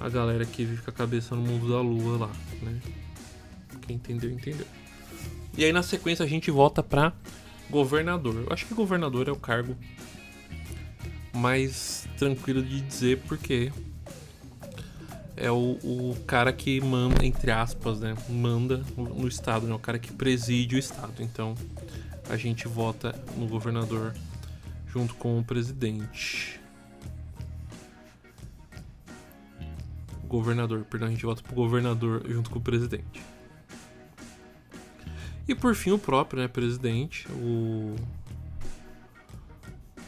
a 0.00 0.08
galera 0.08 0.44
que 0.44 0.64
vive 0.64 0.82
com 0.82 0.90
a 0.90 0.92
cabeça 0.92 1.34
no 1.34 1.42
mundo 1.42 1.68
da 1.68 1.80
lua 1.80 2.26
lá, 2.26 2.32
né? 2.62 2.80
Quem 3.86 3.96
entendeu, 3.96 4.30
entendeu. 4.30 4.66
E 5.56 5.64
aí 5.64 5.72
na 5.72 5.82
sequência 5.82 6.24
a 6.24 6.28
gente 6.28 6.50
volta 6.50 6.82
para 6.82 7.12
governador. 7.68 8.44
Eu 8.46 8.52
acho 8.52 8.66
que 8.66 8.74
governador 8.74 9.28
é 9.28 9.32
o 9.32 9.36
cargo 9.36 9.76
mais 11.34 12.08
tranquilo 12.16 12.62
de 12.62 12.80
dizer 12.80 13.18
porque 13.26 13.72
é 15.40 15.50
o, 15.50 15.78
o 15.82 16.16
cara 16.26 16.52
que 16.52 16.80
manda, 16.80 17.24
entre 17.24 17.50
aspas, 17.50 18.00
né? 18.00 18.16
Manda 18.28 18.82
no 18.96 19.26
estado, 19.28 19.66
né? 19.66 19.74
O 19.74 19.78
cara 19.78 19.98
que 19.98 20.12
preside 20.12 20.76
o 20.76 20.78
estado. 20.78 21.22
Então 21.22 21.54
a 22.28 22.36
gente 22.36 22.66
vota 22.66 23.14
no 23.36 23.46
governador 23.46 24.14
junto 24.86 25.14
com 25.14 25.38
o 25.38 25.44
presidente. 25.44 26.60
Governador, 30.26 30.84
perdão, 30.84 31.08
a 31.08 31.10
gente 31.10 31.24
vota 31.24 31.42
pro 31.42 31.54
governador 31.54 32.22
junto 32.28 32.50
com 32.50 32.58
o 32.58 32.62
presidente. 32.62 33.22
E 35.46 35.54
por 35.54 35.74
fim 35.74 35.92
o 35.92 35.98
próprio, 35.98 36.42
né, 36.42 36.48
presidente, 36.48 37.26
o 37.32 37.96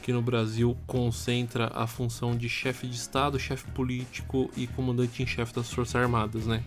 que 0.01 0.13
no 0.13 0.23
Brasil 0.23 0.77
concentra 0.87 1.71
a 1.75 1.87
função 1.87 2.37
de 2.37 2.49
chefe 2.49 2.87
de 2.87 2.97
estado, 2.97 3.39
chefe 3.39 3.71
político 3.73 4.51
e 4.57 4.67
comandante 4.67 5.23
em 5.23 5.27
chefe 5.27 5.55
das 5.55 5.73
Forças 5.73 5.97
Armadas, 5.97 6.47
né? 6.47 6.65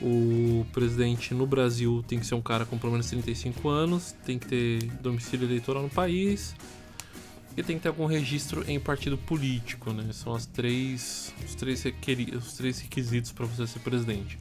O 0.00 0.64
presidente 0.72 1.34
no 1.34 1.46
Brasil 1.46 2.02
tem 2.08 2.18
que 2.18 2.26
ser 2.26 2.34
um 2.34 2.40
cara 2.40 2.64
com 2.64 2.78
pelo 2.78 2.92
menos 2.92 3.08
35 3.08 3.68
anos, 3.68 4.12
tem 4.24 4.38
que 4.38 4.46
ter 4.46 4.84
domicílio 5.02 5.46
eleitoral 5.46 5.82
no 5.82 5.90
país 5.90 6.54
e 7.56 7.62
tem 7.62 7.76
que 7.76 7.82
ter 7.82 7.88
algum 7.88 8.06
registro 8.06 8.64
em 8.68 8.80
partido 8.80 9.18
político, 9.18 9.92
né? 9.92 10.10
São 10.12 10.34
as 10.34 10.46
três, 10.46 11.34
os, 11.44 11.54
três 11.54 11.84
os 12.36 12.52
três 12.54 12.80
requisitos 12.80 13.32
para 13.32 13.44
você 13.44 13.66
ser 13.66 13.80
presidente. 13.80 14.38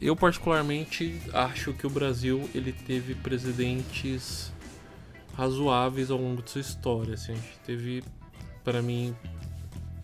Eu 0.00 0.14
particularmente 0.14 1.20
acho 1.32 1.72
que 1.72 1.84
o 1.84 1.90
Brasil 1.90 2.48
ele 2.54 2.72
teve 2.72 3.16
presidentes 3.16 4.52
razoáveis 5.38 6.10
ao 6.10 6.18
longo 6.18 6.42
de 6.42 6.50
sua 6.50 6.60
história. 6.60 7.14
Assim. 7.14 7.32
A 7.32 7.36
gente 7.36 7.58
teve, 7.64 8.04
para 8.64 8.82
mim, 8.82 9.14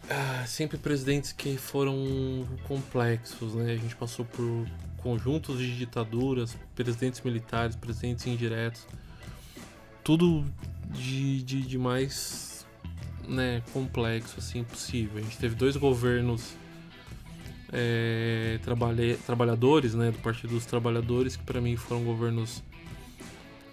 ah, 0.09 0.45
sempre 0.47 0.79
presidentes 0.79 1.33
que 1.33 1.57
foram 1.57 2.47
complexos, 2.69 3.55
né? 3.57 3.73
A 3.73 3.77
gente 3.77 3.97
passou 3.97 4.25
por 4.25 4.65
conjuntos 4.99 5.59
de 5.59 5.77
ditaduras, 5.77 6.57
presidentes 6.75 7.21
militares, 7.21 7.75
presidentes 7.75 8.27
indiretos, 8.27 8.87
tudo 10.05 10.45
de, 10.89 11.43
de, 11.43 11.63
de 11.63 11.79
mais 11.79 12.65
né, 13.27 13.61
complexo 13.73 14.37
assim 14.39 14.63
possível. 14.63 15.19
A 15.19 15.21
gente 15.21 15.37
teve 15.37 15.57
dois 15.57 15.77
governos 15.77 16.55
é, 17.73 18.59
trabalhadores, 19.27 19.95
né, 19.95 20.11
do 20.13 20.19
Partido 20.19 20.55
dos 20.55 20.65
Trabalhadores, 20.65 21.37
que 21.37 21.43
para 21.43 21.61
mim 21.61 21.77
foram 21.77 22.05
governos 22.05 22.63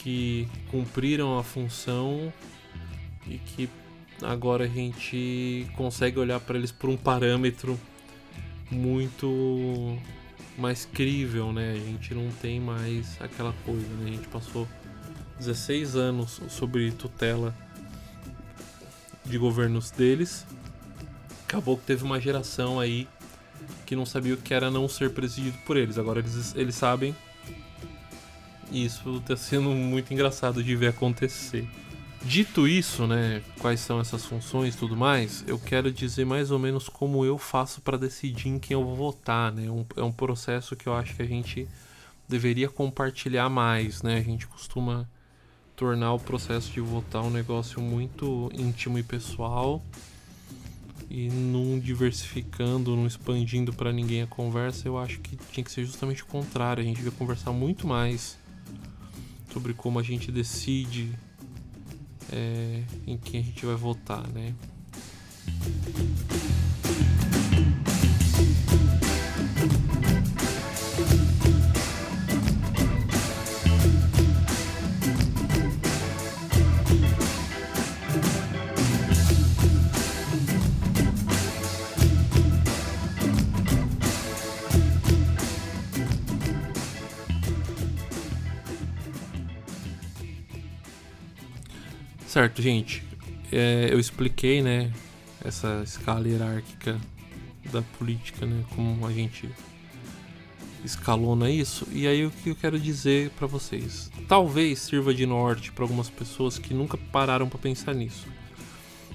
que 0.03 0.47
cumpriram 0.69 1.37
a 1.37 1.43
função 1.43 2.33
e 3.27 3.37
que 3.37 3.69
agora 4.21 4.65
a 4.65 4.67
gente 4.67 5.67
consegue 5.75 6.19
olhar 6.19 6.39
para 6.39 6.57
eles 6.57 6.71
por 6.71 6.89
um 6.89 6.97
parâmetro 6.97 7.79
muito 8.69 9.97
mais 10.57 10.85
crível, 10.85 11.51
né? 11.51 11.73
A 11.73 11.79
gente 11.79 12.13
não 12.13 12.29
tem 12.41 12.59
mais 12.59 13.19
aquela 13.21 13.53
coisa, 13.65 13.87
né? 13.99 14.09
A 14.09 14.11
gente 14.13 14.27
passou 14.27 14.67
16 15.37 15.95
anos 15.95 16.41
sobre 16.49 16.91
tutela 16.91 17.55
de 19.25 19.37
governos 19.37 19.91
deles. 19.91 20.45
Acabou 21.43 21.77
que 21.77 21.85
teve 21.85 22.03
uma 22.03 22.19
geração 22.19 22.79
aí 22.79 23.07
que 23.85 23.95
não 23.95 24.05
sabia 24.05 24.33
o 24.33 24.37
que 24.37 24.53
era 24.53 24.71
não 24.71 24.87
ser 24.87 25.11
presidido 25.11 25.57
por 25.65 25.77
eles. 25.77 25.97
Agora 25.97 26.19
eles, 26.19 26.55
eles 26.55 26.75
sabem. 26.75 27.15
E 28.71 28.85
isso 28.85 29.17
está 29.17 29.35
sendo 29.35 29.69
muito 29.69 30.13
engraçado 30.13 30.63
de 30.63 30.75
ver 30.75 30.87
acontecer. 30.87 31.67
Dito 32.23 32.67
isso, 32.67 33.07
né, 33.07 33.41
quais 33.59 33.79
são 33.79 33.99
essas 33.99 34.23
funções 34.25 34.75
e 34.75 34.77
tudo 34.77 34.95
mais, 34.95 35.43
eu 35.47 35.57
quero 35.57 35.91
dizer 35.91 36.23
mais 36.23 36.51
ou 36.51 36.59
menos 36.59 36.87
como 36.87 37.25
eu 37.25 37.37
faço 37.37 37.81
para 37.81 37.97
decidir 37.97 38.47
em 38.47 38.59
quem 38.59 38.75
eu 38.75 38.83
vou 38.83 38.95
votar, 38.95 39.51
né? 39.51 39.69
Um, 39.71 39.83
é 39.95 40.03
um 40.03 40.11
processo 40.11 40.75
que 40.75 40.87
eu 40.87 40.93
acho 40.93 41.15
que 41.15 41.21
a 41.23 41.25
gente 41.25 41.67
deveria 42.29 42.69
compartilhar 42.69 43.49
mais, 43.49 44.03
né? 44.03 44.17
A 44.17 44.23
gente 44.23 44.45
costuma 44.45 45.09
tornar 45.75 46.13
o 46.13 46.19
processo 46.19 46.71
de 46.71 46.79
votar 46.79 47.23
um 47.23 47.31
negócio 47.31 47.81
muito 47.81 48.51
íntimo 48.53 48.99
e 48.99 49.03
pessoal 49.03 49.83
e 51.09 51.27
não 51.27 51.79
diversificando, 51.79 52.95
não 52.95 53.07
expandindo 53.07 53.73
para 53.73 53.91
ninguém 53.91 54.21
a 54.21 54.27
conversa, 54.27 54.87
eu 54.87 54.97
acho 54.97 55.19
que 55.19 55.35
tinha 55.51 55.63
que 55.63 55.71
ser 55.71 55.83
justamente 55.83 56.21
o 56.21 56.27
contrário. 56.27 56.81
A 56.81 56.85
gente 56.85 56.97
devia 56.97 57.11
conversar 57.11 57.51
muito 57.51 57.87
mais 57.87 58.37
sobre 59.51 59.73
como 59.73 59.99
a 59.99 60.03
gente 60.03 60.31
decide 60.31 61.11
é, 62.31 62.83
em 63.05 63.17
quem 63.17 63.41
a 63.41 63.43
gente 63.43 63.65
vai 63.65 63.75
votar, 63.75 64.27
né? 64.29 64.53
Certo, 92.41 92.59
gente. 92.59 93.03
É, 93.51 93.89
eu 93.91 93.99
expliquei, 93.99 94.63
né, 94.63 94.91
essa 95.45 95.83
escala 95.83 96.27
hierárquica 96.27 96.99
da 97.71 97.83
política, 97.99 98.47
né, 98.47 98.63
como 98.73 99.05
a 99.05 99.11
gente 99.11 99.47
escalona 100.83 101.51
isso. 101.51 101.87
E 101.91 102.07
aí 102.07 102.25
o 102.25 102.31
que 102.31 102.49
eu 102.49 102.55
quero 102.55 102.79
dizer 102.79 103.29
para 103.37 103.45
vocês? 103.45 104.09
Talvez 104.27 104.79
sirva 104.79 105.13
de 105.13 105.23
norte 105.23 105.71
para 105.71 105.83
algumas 105.83 106.09
pessoas 106.09 106.57
que 106.57 106.73
nunca 106.73 106.97
pararam 106.97 107.47
para 107.47 107.59
pensar 107.59 107.93
nisso. 107.93 108.25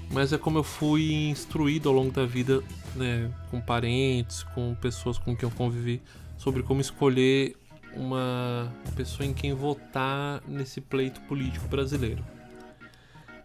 Mas 0.09 0.31
é 0.31 0.37
como 0.37 0.59
eu 0.59 0.63
fui 0.63 1.27
instruído 1.27 1.89
ao 1.89 1.95
longo 1.95 2.11
da 2.11 2.25
vida, 2.25 2.63
né, 2.95 3.29
com 3.51 3.59
parentes, 3.59 4.41
com 4.55 4.73
pessoas 4.75 5.17
com 5.17 5.35
quem 5.35 5.49
eu 5.49 5.53
convivi, 5.53 6.01
sobre 6.37 6.63
como 6.63 6.79
escolher 6.79 7.57
uma 7.93 8.73
pessoa 8.95 9.27
em 9.27 9.33
quem 9.33 9.53
votar 9.53 10.41
nesse 10.47 10.79
pleito 10.79 11.19
político 11.23 11.67
brasileiro 11.67 12.23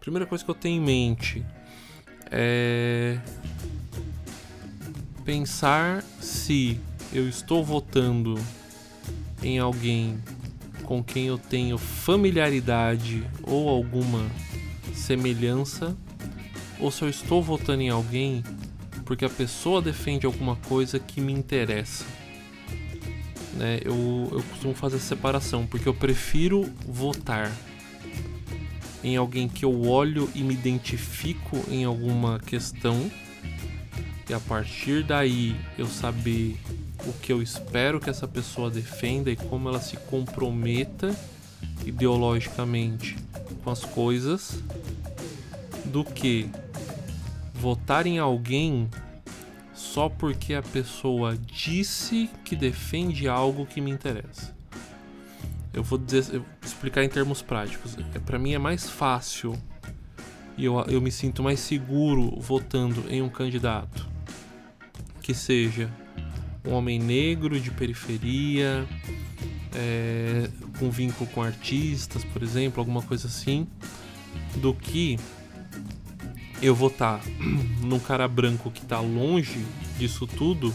primeira 0.03 0.27
coisa 0.27 0.45
que 0.45 0.51
eu 0.51 0.55
tenho 0.55 0.83
em 0.83 0.85
mente 0.85 1.47
é 2.29 3.21
pensar 5.25 6.03
se 6.21 6.77
eu 7.13 7.29
estou 7.29 7.65
votando 7.65 8.35
em 9.41 9.61
alguém 9.61 10.19
com 10.83 11.05
quem 11.05 11.27
eu 11.29 11.39
tenho 11.39 11.79
familiaridade 11.79 13.23
ou 13.45 13.69
alguma 13.69 14.29
semelhança, 14.93 15.97
ou 16.81 16.91
se 16.91 17.03
eu 17.03 17.09
estou 17.09 17.41
votando 17.41 17.83
em 17.83 17.89
alguém 17.89 18.43
porque 19.05 19.25
a 19.25 19.31
pessoa 19.31 19.81
defende 19.81 20.27
alguma 20.27 20.57
coisa 20.57 20.99
que 20.99 21.21
me 21.21 21.33
interessa. 21.33 22.05
Né? 23.55 23.79
Eu, 23.85 24.29
eu 24.33 24.43
costumo 24.51 24.75
fazer 24.75 24.97
essa 24.97 25.07
separação, 25.07 25.65
porque 25.65 25.89
eu 25.89 25.95
prefiro 25.95 26.69
votar 26.89 27.53
em 29.03 29.17
alguém 29.17 29.49
que 29.49 29.65
eu 29.65 29.83
olho 29.89 30.31
e 30.35 30.43
me 30.43 30.55
identifico 30.55 31.59
em 31.69 31.85
alguma 31.85 32.39
questão, 32.39 33.11
e 34.29 34.35
a 34.35 34.41
partir 34.41 35.03
daí 35.03 35.57
eu 35.77 35.87
saber 35.87 36.57
o 37.07 37.13
que 37.15 37.33
eu 37.33 37.43
espero 37.43 38.01
que 38.01 38.09
essa 38.09 38.29
pessoa 38.29 38.71
defenda 38.71 39.31
e 39.31 39.37
como 39.37 39.69
ela 39.69 39.81
se 39.81 39.97
comprometa 39.97 41.15
ideologicamente 41.85 43.17
com 43.65 43.71
as 43.71 43.85
coisas, 43.85 44.63
do 45.87 46.05
que 46.05 46.49
votar 47.55 48.07
em 48.07 48.19
alguém 48.19 48.89
só 49.75 50.09
porque 50.09 50.55
a 50.55 50.63
pessoa 50.63 51.37
disse 51.37 52.31
que 52.45 52.57
defende 52.57 53.29
algo 53.29 53.67
que 53.67 53.81
me 53.81 53.91
interessa. 53.91 54.55
Eu 55.73 55.83
vou 55.83 55.99
dizer, 55.99 56.43
explicar 56.83 57.05
em 57.05 57.09
termos 57.09 57.41
práticos. 57.41 57.97
É, 58.13 58.19
para 58.19 58.41
mim 58.41 58.55
é 58.55 58.59
mais 58.59 58.91
fácil 58.91 59.57
e 60.59 60.65
eu, 60.65 60.81
eu 60.89 61.01
me 61.01 61.13
sinto 61.13 61.41
mais 61.41 61.61
seguro 61.61 62.37
votando 62.41 63.05
em 63.09 63.23
um 63.23 63.29
candidato 63.29 64.09
que 65.21 65.33
seja 65.33 65.89
um 66.67 66.73
homem 66.73 66.99
negro 66.99 67.61
de 67.61 67.71
periferia, 67.71 68.85
é, 69.73 70.51
com 70.77 70.91
vínculo 70.91 71.31
com 71.31 71.41
artistas, 71.41 72.25
por 72.25 72.43
exemplo, 72.43 72.81
alguma 72.81 73.03
coisa 73.03 73.29
assim, 73.29 73.69
do 74.57 74.75
que 74.75 75.17
eu 76.61 76.75
votar 76.75 77.21
num 77.81 78.01
cara 78.01 78.27
branco 78.27 78.73
que 78.73 78.85
tá 78.85 78.99
longe 78.99 79.65
disso 79.99 80.27
tudo, 80.27 80.75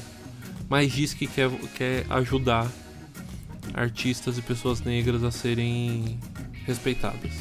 mas 0.70 0.94
diz 0.94 1.14
que 1.14 1.28
quer, 1.28 1.50
quer 1.76 2.06
ajudar 2.10 2.72
artistas 3.78 4.38
e 4.38 4.42
pessoas 4.42 4.82
negras 4.82 5.24
a 5.24 5.32
serem 5.32 6.20
respeitadas. 6.66 7.32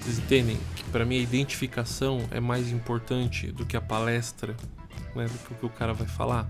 Vocês 0.00 0.18
entendem 0.18 0.58
que 0.74 0.84
para 0.84 1.04
mim 1.04 1.18
a 1.18 1.20
identificação 1.20 2.26
é 2.30 2.40
mais 2.40 2.72
importante 2.72 3.52
do 3.52 3.66
que 3.66 3.76
a 3.76 3.80
palestra, 3.80 4.56
né, 5.14 5.26
do 5.26 5.56
que 5.56 5.66
o 5.66 5.68
cara 5.68 5.92
vai 5.92 6.06
falar? 6.06 6.48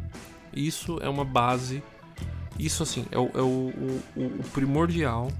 Isso 0.53 0.99
é 1.03 1.09
uma 1.09 1.25
base, 1.25 1.83
isso 2.59 2.83
assim, 2.83 3.05
é 3.11 3.19
o, 3.19 3.31
é 3.35 3.43
o, 3.43 4.03
o, 4.17 4.23
o 4.23 4.43
primordial 4.53 5.31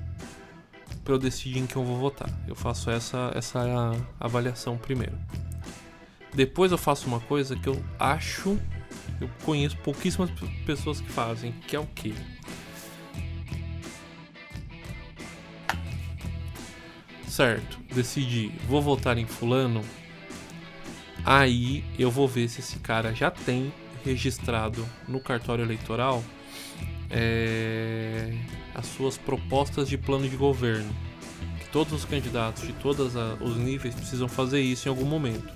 para 1.05 1.15
eu 1.15 1.19
decidir 1.19 1.61
em 1.61 1.67
quem 1.67 1.81
eu 1.81 1.87
vou 1.87 1.97
votar. 1.97 2.29
Eu 2.49 2.57
faço 2.57 2.91
essa, 2.91 3.31
essa 3.35 3.63
avaliação 4.19 4.77
primeiro. 4.77 5.17
Depois 6.35 6.73
eu 6.73 6.79
faço 6.79 7.07
uma 7.07 7.21
coisa 7.21 7.55
que 7.55 7.69
eu 7.69 7.83
acho 7.99 8.59
eu 9.21 9.29
conheço 9.45 9.77
pouquíssimas 9.79 10.31
pessoas 10.65 11.01
que 11.01 11.11
fazem, 11.11 11.53
que 11.67 11.75
é 11.75 11.81
o 11.81 11.87
quê? 11.95 12.13
Certo, 17.27 17.79
decidi, 17.95 18.51
vou 18.67 18.81
votar 18.81 19.19
em 19.19 19.27
fulano. 19.27 19.83
Aí 21.25 21.85
eu 21.99 22.11
vou 22.11 22.27
ver 22.27 22.49
se 22.49 22.61
esse 22.61 22.79
cara 22.79 23.15
já 23.15 23.31
tem 23.31 23.73
registrado 24.05 24.87
no 25.09 25.21
cartório 25.21 25.65
eleitoral 25.65 26.23
é, 27.11 28.33
as 28.75 28.87
suas 28.87 29.19
propostas 29.19 29.89
de 29.89 29.99
plano 29.99 30.29
de 30.29 30.37
governo. 30.37 30.91
Que 31.61 31.69
todos 31.69 31.93
os 31.93 32.05
candidatos 32.05 32.67
de 32.67 32.73
todos 32.75 33.15
os 33.41 33.57
níveis 33.57 33.95
precisam 33.95 34.29
fazer 34.29 34.61
isso 34.61 34.89
em 34.89 34.91
algum 34.91 35.05
momento. 35.05 35.53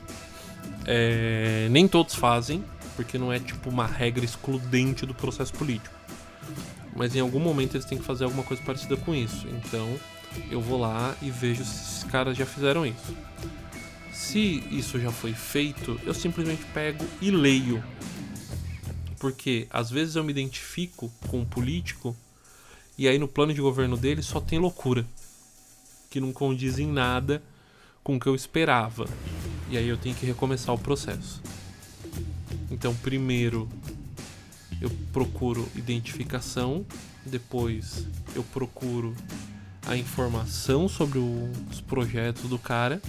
É, 0.86 1.68
nem 1.70 1.86
todos 1.86 2.14
fazem, 2.14 2.64
porque 3.00 3.16
não 3.16 3.32
é 3.32 3.40
tipo 3.40 3.70
uma 3.70 3.86
regra 3.86 4.22
excludente 4.22 5.06
do 5.06 5.14
processo 5.14 5.54
político. 5.54 5.94
Mas 6.94 7.16
em 7.16 7.20
algum 7.20 7.40
momento 7.40 7.74
eles 7.74 7.86
têm 7.86 7.96
que 7.96 8.04
fazer 8.04 8.24
alguma 8.24 8.42
coisa 8.42 8.62
parecida 8.62 8.94
com 8.94 9.14
isso. 9.14 9.48
Então 9.48 9.98
eu 10.50 10.60
vou 10.60 10.78
lá 10.78 11.16
e 11.22 11.30
vejo 11.30 11.64
se 11.64 11.70
esses 11.70 12.04
caras 12.04 12.36
já 12.36 12.44
fizeram 12.44 12.84
isso. 12.84 13.16
Se 14.12 14.62
isso 14.70 15.00
já 15.00 15.10
foi 15.10 15.32
feito, 15.32 15.98
eu 16.04 16.12
simplesmente 16.12 16.62
pego 16.74 17.02
e 17.22 17.30
leio. 17.30 17.82
Porque 19.18 19.66
às 19.70 19.90
vezes 19.90 20.16
eu 20.16 20.22
me 20.22 20.30
identifico 20.30 21.10
com 21.26 21.40
um 21.40 21.44
político 21.46 22.14
e 22.98 23.08
aí 23.08 23.18
no 23.18 23.26
plano 23.26 23.54
de 23.54 23.62
governo 23.62 23.96
dele 23.96 24.22
só 24.22 24.42
tem 24.42 24.58
loucura. 24.58 25.06
Que 26.10 26.20
não 26.20 26.34
condiz 26.34 26.78
em 26.78 26.86
nada 26.86 27.42
com 28.04 28.16
o 28.16 28.20
que 28.20 28.26
eu 28.26 28.34
esperava. 28.34 29.06
E 29.70 29.78
aí 29.78 29.88
eu 29.88 29.96
tenho 29.96 30.14
que 30.14 30.26
recomeçar 30.26 30.74
o 30.74 30.78
processo. 30.78 31.40
Então, 32.70 32.94
primeiro 32.94 33.68
eu 34.80 34.90
procuro 35.12 35.68
identificação, 35.74 36.86
depois 37.26 38.06
eu 38.34 38.42
procuro 38.42 39.14
a 39.86 39.96
informação 39.96 40.88
sobre 40.88 41.18
o, 41.18 41.50
os 41.70 41.80
projetos 41.80 42.48
do 42.48 42.58
cara. 42.58 43.02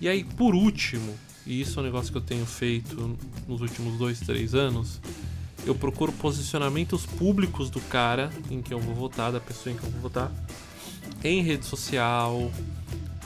E 0.00 0.08
aí, 0.08 0.24
por 0.24 0.54
último, 0.54 1.14
e 1.46 1.60
isso 1.60 1.78
é 1.78 1.82
um 1.82 1.86
negócio 1.86 2.10
que 2.10 2.18
eu 2.18 2.22
tenho 2.22 2.46
feito 2.46 3.16
nos 3.46 3.60
últimos 3.60 3.96
dois, 3.98 4.18
três 4.20 4.54
anos, 4.54 5.00
eu 5.64 5.74
procuro 5.74 6.12
posicionamentos 6.12 7.06
públicos 7.06 7.70
do 7.70 7.80
cara 7.80 8.30
em 8.50 8.60
que 8.60 8.72
eu 8.72 8.80
vou 8.80 8.94
votar, 8.94 9.32
da 9.32 9.40
pessoa 9.40 9.72
em 9.72 9.76
que 9.76 9.84
eu 9.84 9.90
vou 9.90 10.00
votar, 10.00 10.32
em 11.22 11.42
rede 11.42 11.64
social, 11.64 12.50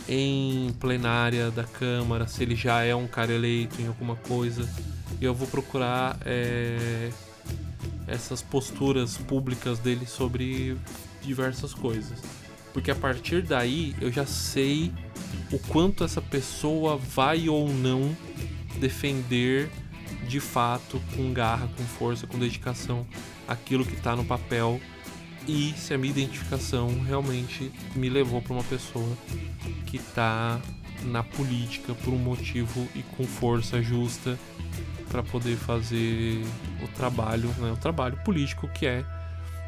em 0.08 0.74
plenária 0.80 1.50
da 1.50 1.64
Câmara, 1.64 2.26
se 2.26 2.42
ele 2.42 2.56
já 2.56 2.82
é 2.82 2.94
um 2.94 3.06
cara 3.06 3.32
eleito 3.32 3.80
em 3.80 3.86
alguma 3.86 4.16
coisa. 4.16 4.68
E 5.20 5.24
eu 5.24 5.34
vou 5.34 5.46
procurar 5.46 6.18
é, 6.24 7.10
essas 8.06 8.42
posturas 8.42 9.16
públicas 9.18 9.78
dele 9.78 10.06
sobre 10.06 10.76
diversas 11.22 11.74
coisas. 11.74 12.18
Porque 12.72 12.90
a 12.90 12.94
partir 12.94 13.42
daí 13.42 13.94
eu 14.00 14.10
já 14.10 14.24
sei 14.24 14.92
o 15.52 15.58
quanto 15.58 16.04
essa 16.04 16.22
pessoa 16.22 16.96
vai 16.96 17.48
ou 17.48 17.68
não 17.68 18.16
defender 18.78 19.68
de 20.26 20.40
fato, 20.40 21.00
com 21.16 21.32
garra, 21.32 21.68
com 21.76 21.82
força, 21.84 22.26
com 22.26 22.38
dedicação, 22.38 23.06
aquilo 23.48 23.84
que 23.84 23.94
está 23.94 24.14
no 24.14 24.24
papel 24.24 24.80
e 25.46 25.72
se 25.76 25.94
a 25.94 25.98
minha 25.98 26.10
identificação 26.10 27.00
realmente 27.02 27.72
me 27.96 28.08
levou 28.08 28.40
para 28.40 28.52
uma 28.52 28.64
pessoa 28.64 29.16
que 29.86 29.96
está 29.96 30.60
na 31.04 31.22
política 31.22 31.94
por 31.94 32.12
um 32.12 32.18
motivo 32.18 32.88
e 32.94 33.02
com 33.02 33.24
força 33.24 33.82
justa 33.82 34.38
para 35.08 35.22
poder 35.22 35.56
fazer 35.56 36.42
o 36.82 36.88
trabalho, 36.88 37.48
né, 37.58 37.72
o 37.72 37.76
trabalho 37.76 38.16
político 38.18 38.68
que 38.68 38.86
é 38.86 39.04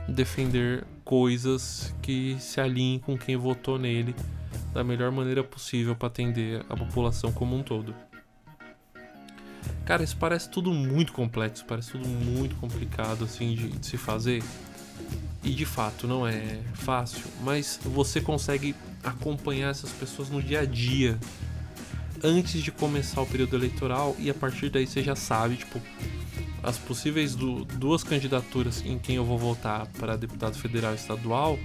defender 0.08 0.84
coisas 1.04 1.94
que 2.00 2.36
se 2.38 2.60
alinhem 2.60 2.98
com 2.98 3.16
quem 3.16 3.36
votou 3.36 3.78
nele 3.78 4.14
da 4.72 4.82
melhor 4.82 5.10
maneira 5.10 5.44
possível 5.44 5.94
para 5.94 6.08
atender 6.08 6.64
a 6.68 6.76
população 6.76 7.32
como 7.32 7.56
um 7.56 7.62
todo. 7.62 7.94
Cara, 9.84 10.02
isso 10.02 10.16
parece 10.16 10.48
tudo 10.48 10.72
muito 10.72 11.12
complexo, 11.12 11.64
parece 11.64 11.92
tudo 11.92 12.08
muito 12.08 12.54
complicado 12.56 13.24
assim 13.24 13.54
de, 13.54 13.68
de 13.68 13.86
se 13.86 13.96
fazer. 13.96 14.42
E 15.42 15.50
de 15.50 15.66
fato 15.66 16.06
não 16.06 16.26
é 16.26 16.60
fácil, 16.74 17.24
mas 17.42 17.80
você 17.82 18.20
consegue 18.20 18.74
acompanhar 19.02 19.70
essas 19.70 19.90
pessoas 19.90 20.30
no 20.30 20.40
dia 20.40 20.60
a 20.60 20.64
dia 20.64 21.18
antes 22.22 22.62
de 22.62 22.70
começar 22.70 23.20
o 23.20 23.26
período 23.26 23.56
eleitoral 23.56 24.14
e 24.18 24.30
a 24.30 24.34
partir 24.34 24.70
daí 24.70 24.86
você 24.86 25.02
já 25.02 25.16
sabe, 25.16 25.56
tipo, 25.56 25.80
as 26.62 26.78
possíveis 26.78 27.34
do, 27.34 27.64
duas 27.64 28.04
candidaturas 28.04 28.84
em 28.86 28.98
quem 28.98 29.16
eu 29.16 29.24
vou 29.24 29.36
votar 29.36 29.86
para 29.98 30.16
deputado 30.16 30.56
federal 30.56 30.92
e 30.92 30.96
estadual, 30.96 31.58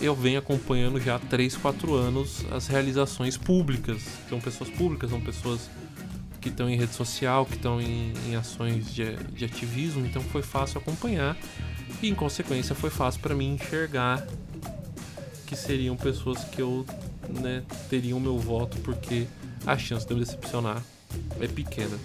eu 0.00 0.14
venho 0.14 0.38
acompanhando 0.38 1.00
já 1.00 1.16
há 1.16 1.18
3, 1.18 1.56
4 1.56 1.94
anos 1.94 2.44
as 2.52 2.68
realizações 2.68 3.36
públicas. 3.36 4.02
São 4.28 4.40
pessoas 4.40 4.70
públicas, 4.70 5.10
são 5.10 5.20
pessoas 5.20 5.68
que 6.40 6.48
estão 6.48 6.70
em 6.70 6.76
rede 6.76 6.94
social, 6.94 7.44
que 7.44 7.56
estão 7.56 7.80
em, 7.80 8.12
em, 8.28 8.36
ações 8.36 8.94
de, 8.94 9.16
de 9.16 9.44
ativismo, 9.44 10.06
então 10.06 10.22
foi 10.22 10.42
fácil 10.42 10.78
acompanhar 10.78 11.36
e, 12.02 12.08
em 12.08 12.14
consequência, 12.14 12.74
foi 12.74 12.90
fácil 12.90 13.20
para 13.20 13.34
mim 13.34 13.54
enxergar 13.54 14.26
que 15.46 15.56
seriam 15.56 15.96
pessoas 15.96 16.44
que 16.44 16.60
eu 16.60 16.84
né, 17.28 17.62
teriam 17.88 18.18
meu 18.18 18.38
voto, 18.38 18.78
porque 18.80 19.26
a 19.66 19.76
chance 19.78 20.06
de 20.06 20.12
eu 20.12 20.18
decepcionar 20.18 20.82
é 21.40 21.46
pequena. 21.46 21.96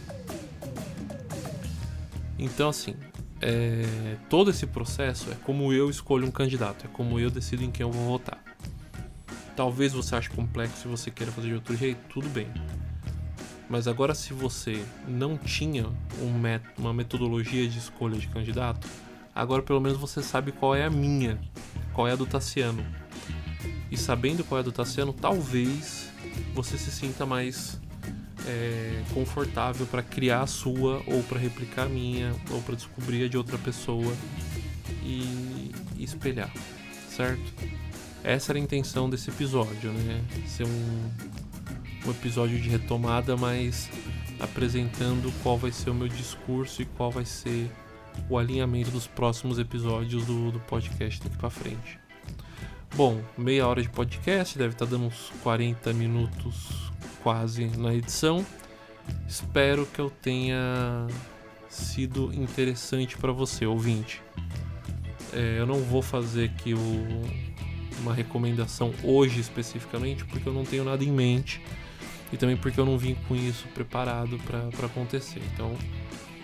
Então, 2.37 2.69
assim, 2.69 2.95
é, 3.41 4.17
todo 4.29 4.49
esse 4.49 4.67
processo 4.67 5.31
é 5.31 5.35
como 5.43 5.73
eu 5.73 5.89
escolho 5.89 6.27
um 6.27 6.31
candidato, 6.31 6.85
é 6.85 6.89
como 6.89 7.19
eu 7.19 7.29
decido 7.29 7.63
em 7.63 7.71
quem 7.71 7.85
eu 7.85 7.91
vou 7.91 8.05
votar. 8.05 8.41
Talvez 9.55 9.93
você 9.93 10.15
ache 10.15 10.29
complexo 10.29 10.87
e 10.87 10.91
você 10.91 11.11
queira 11.11 11.31
fazer 11.31 11.49
de 11.49 11.55
outro 11.55 11.75
jeito, 11.75 11.99
tudo 12.09 12.29
bem. 12.29 12.47
Mas 13.69 13.87
agora, 13.87 14.13
se 14.13 14.33
você 14.33 14.83
não 15.07 15.37
tinha 15.37 15.85
um 16.21 16.37
met 16.37 16.63
uma 16.77 16.93
metodologia 16.93 17.67
de 17.69 17.77
escolha 17.77 18.17
de 18.17 18.27
candidato, 18.27 18.87
agora 19.33 19.61
pelo 19.61 19.79
menos 19.79 19.97
você 19.97 20.21
sabe 20.21 20.51
qual 20.51 20.75
é 20.75 20.85
a 20.85 20.89
minha, 20.89 21.39
qual 21.93 22.07
é 22.07 22.11
a 22.11 22.15
do 22.15 22.25
Tassiano. 22.25 22.85
E 23.89 23.97
sabendo 23.97 24.43
qual 24.43 24.59
é 24.59 24.61
a 24.61 24.63
do 24.63 24.71
Tassiano, 24.71 25.13
talvez 25.13 26.09
você 26.53 26.77
se 26.77 26.91
sinta 26.91 27.25
mais 27.25 27.79
é, 28.47 29.03
confortável 29.13 29.85
para 29.85 30.01
criar 30.01 30.41
a 30.41 30.47
sua, 30.47 31.01
ou 31.07 31.21
para 31.23 31.39
replicar 31.39 31.83
a 31.83 31.89
minha, 31.89 32.33
ou 32.49 32.61
para 32.61 32.75
descobrir 32.75 33.25
a 33.25 33.27
de 33.27 33.37
outra 33.37 33.57
pessoa 33.57 34.13
e, 35.03 35.71
e 35.97 36.03
espelhar, 36.03 36.51
certo? 37.09 37.53
Essa 38.23 38.51
era 38.51 38.59
a 38.59 38.61
intenção 38.61 39.09
desse 39.09 39.29
episódio, 39.29 39.91
né? 39.91 40.23
Ser 40.47 40.65
um, 40.65 41.09
um 42.05 42.11
episódio 42.11 42.59
de 42.59 42.69
retomada, 42.69 43.35
mas 43.35 43.89
apresentando 44.39 45.31
qual 45.43 45.57
vai 45.57 45.71
ser 45.71 45.89
o 45.89 45.93
meu 45.93 46.07
discurso 46.07 46.81
e 46.81 46.85
qual 46.85 47.11
vai 47.11 47.25
ser 47.25 47.69
o 48.29 48.37
alinhamento 48.37 48.91
dos 48.91 49.07
próximos 49.07 49.59
episódios 49.59 50.25
do, 50.25 50.51
do 50.51 50.59
podcast 50.61 51.21
daqui 51.21 51.37
para 51.37 51.49
frente. 51.49 51.99
Bom, 52.95 53.21
meia 53.37 53.67
hora 53.67 53.81
de 53.81 53.89
podcast, 53.89 54.57
deve 54.57 54.73
estar 54.73 54.85
tá 54.85 54.91
dando 54.91 55.05
uns 55.05 55.31
40 55.43 55.93
minutos 55.93 56.91
quase 57.23 57.65
na 57.77 57.93
edição. 57.93 58.45
Espero 59.27 59.85
que 59.85 59.99
eu 59.99 60.09
tenha 60.09 61.07
sido 61.69 62.31
interessante 62.33 63.17
para 63.17 63.31
você, 63.31 63.65
ouvinte. 63.65 64.21
É, 65.33 65.59
eu 65.59 65.65
não 65.65 65.79
vou 65.79 66.01
fazer 66.01 66.45
aqui 66.45 66.73
o, 66.73 67.21
uma 68.01 68.13
recomendação 68.13 68.93
hoje 69.03 69.39
especificamente, 69.39 70.25
porque 70.25 70.47
eu 70.47 70.53
não 70.53 70.65
tenho 70.65 70.83
nada 70.83 71.03
em 71.03 71.11
mente 71.11 71.61
e 72.31 72.37
também 72.37 72.57
porque 72.57 72.79
eu 72.79 72.85
não 72.85 72.97
vim 72.97 73.15
com 73.27 73.35
isso 73.35 73.67
preparado 73.69 74.37
para 74.39 74.85
acontecer. 74.85 75.41
Então, 75.53 75.75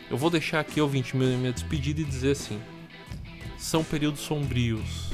eu 0.10 0.18
vou 0.18 0.30
deixar 0.30 0.60
aqui, 0.60 0.80
ouvinte, 0.80 1.16
minha, 1.16 1.38
minha 1.38 1.54
despedida 1.54 2.02
e 2.02 2.04
dizer 2.04 2.32
assim: 2.32 2.60
são 3.58 3.84
períodos 3.84 4.22
sombrios. 4.22 5.12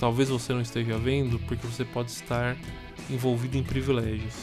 Talvez 0.00 0.28
você 0.28 0.52
não 0.52 0.60
esteja 0.60 0.98
vendo 0.98 1.38
porque 1.40 1.66
você 1.66 1.84
pode 1.84 2.10
estar 2.10 2.56
envolvido 3.10 3.56
em 3.56 3.62
privilégios. 3.62 4.34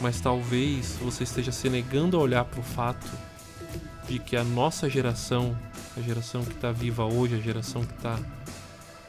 Mas 0.00 0.20
talvez 0.20 0.98
você 1.00 1.24
esteja 1.24 1.52
se 1.52 1.68
negando 1.68 2.16
a 2.16 2.20
olhar 2.20 2.44
para 2.44 2.60
o 2.60 2.62
fato 2.62 3.08
de 4.08 4.18
que 4.18 4.36
a 4.36 4.42
nossa 4.42 4.90
geração, 4.90 5.56
a 5.96 6.00
geração 6.00 6.44
que 6.44 6.52
está 6.52 6.72
viva 6.72 7.04
hoje, 7.04 7.36
a 7.36 7.40
geração 7.40 7.84
que 7.84 7.94
está 7.94 8.18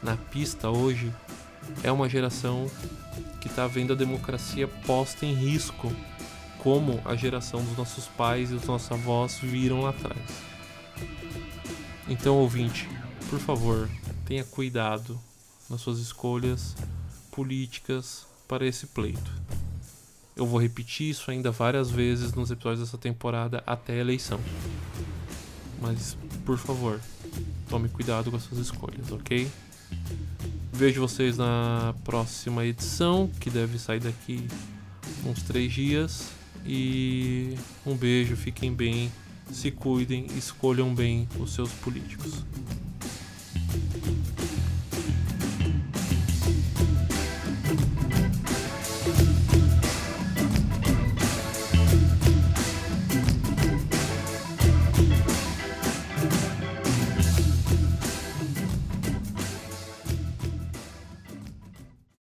na 0.02 0.16
pista 0.16 0.70
hoje, 0.70 1.12
é 1.84 1.92
uma 1.92 2.08
geração 2.08 2.70
que 3.42 3.48
está 3.48 3.66
vendo 3.66 3.94
a 3.94 3.96
democracia 3.96 4.68
posta 4.68 5.26
em 5.26 5.34
risco, 5.34 5.92
como 6.64 7.02
a 7.04 7.14
geração 7.14 7.62
dos 7.62 7.78
nossos 7.78 8.08
pais 8.08 8.50
e 8.50 8.54
dos 8.54 8.64
nossos 8.64 8.90
avós 8.90 9.38
viram 9.42 9.82
lá 9.82 9.90
atrás. 9.90 10.18
Então, 12.08 12.38
ouvinte, 12.38 12.88
por 13.30 13.38
favor, 13.38 13.90
tenha 14.26 14.46
cuidado 14.46 15.20
nas 15.70 15.82
suas 15.82 16.00
escolhas 16.00 16.74
políticas 17.32 18.26
para 18.48 18.66
esse 18.66 18.88
pleito. 18.88 19.32
Eu 20.36 20.46
vou 20.46 20.60
repetir 20.60 21.10
isso 21.10 21.30
ainda 21.30 21.52
várias 21.52 21.92
vezes 21.92 22.34
nos 22.34 22.50
episódios 22.50 22.80
dessa 22.80 22.98
temporada 22.98 23.62
até 23.68 23.94
a 23.94 23.98
eleição. 23.98 24.40
Mas, 25.82 26.18
por 26.46 26.58
favor, 26.58 27.00
tome 27.68 27.90
cuidado 27.90 28.32
com 28.32 28.38
as 28.38 28.44
suas 28.44 28.62
escolhas, 28.62 29.12
ok? 29.12 29.52
Vejo 30.72 31.02
vocês 31.02 31.38
na 31.38 31.94
próxima 32.06 32.66
edição, 32.66 33.30
que 33.40 33.50
deve 33.50 33.78
sair 33.78 34.00
daqui 34.00 34.48
uns 35.26 35.44
três 35.44 35.72
dias. 35.72 36.43
E 36.66 37.56
um 37.86 37.96
beijo, 37.96 38.36
fiquem 38.36 38.74
bem, 38.74 39.12
se 39.52 39.72
cuidem, 39.72 40.28
escolham 40.38 40.94
bem 40.94 41.28
os 41.40 41.54
seus 41.54 41.72
políticos. 41.72 42.44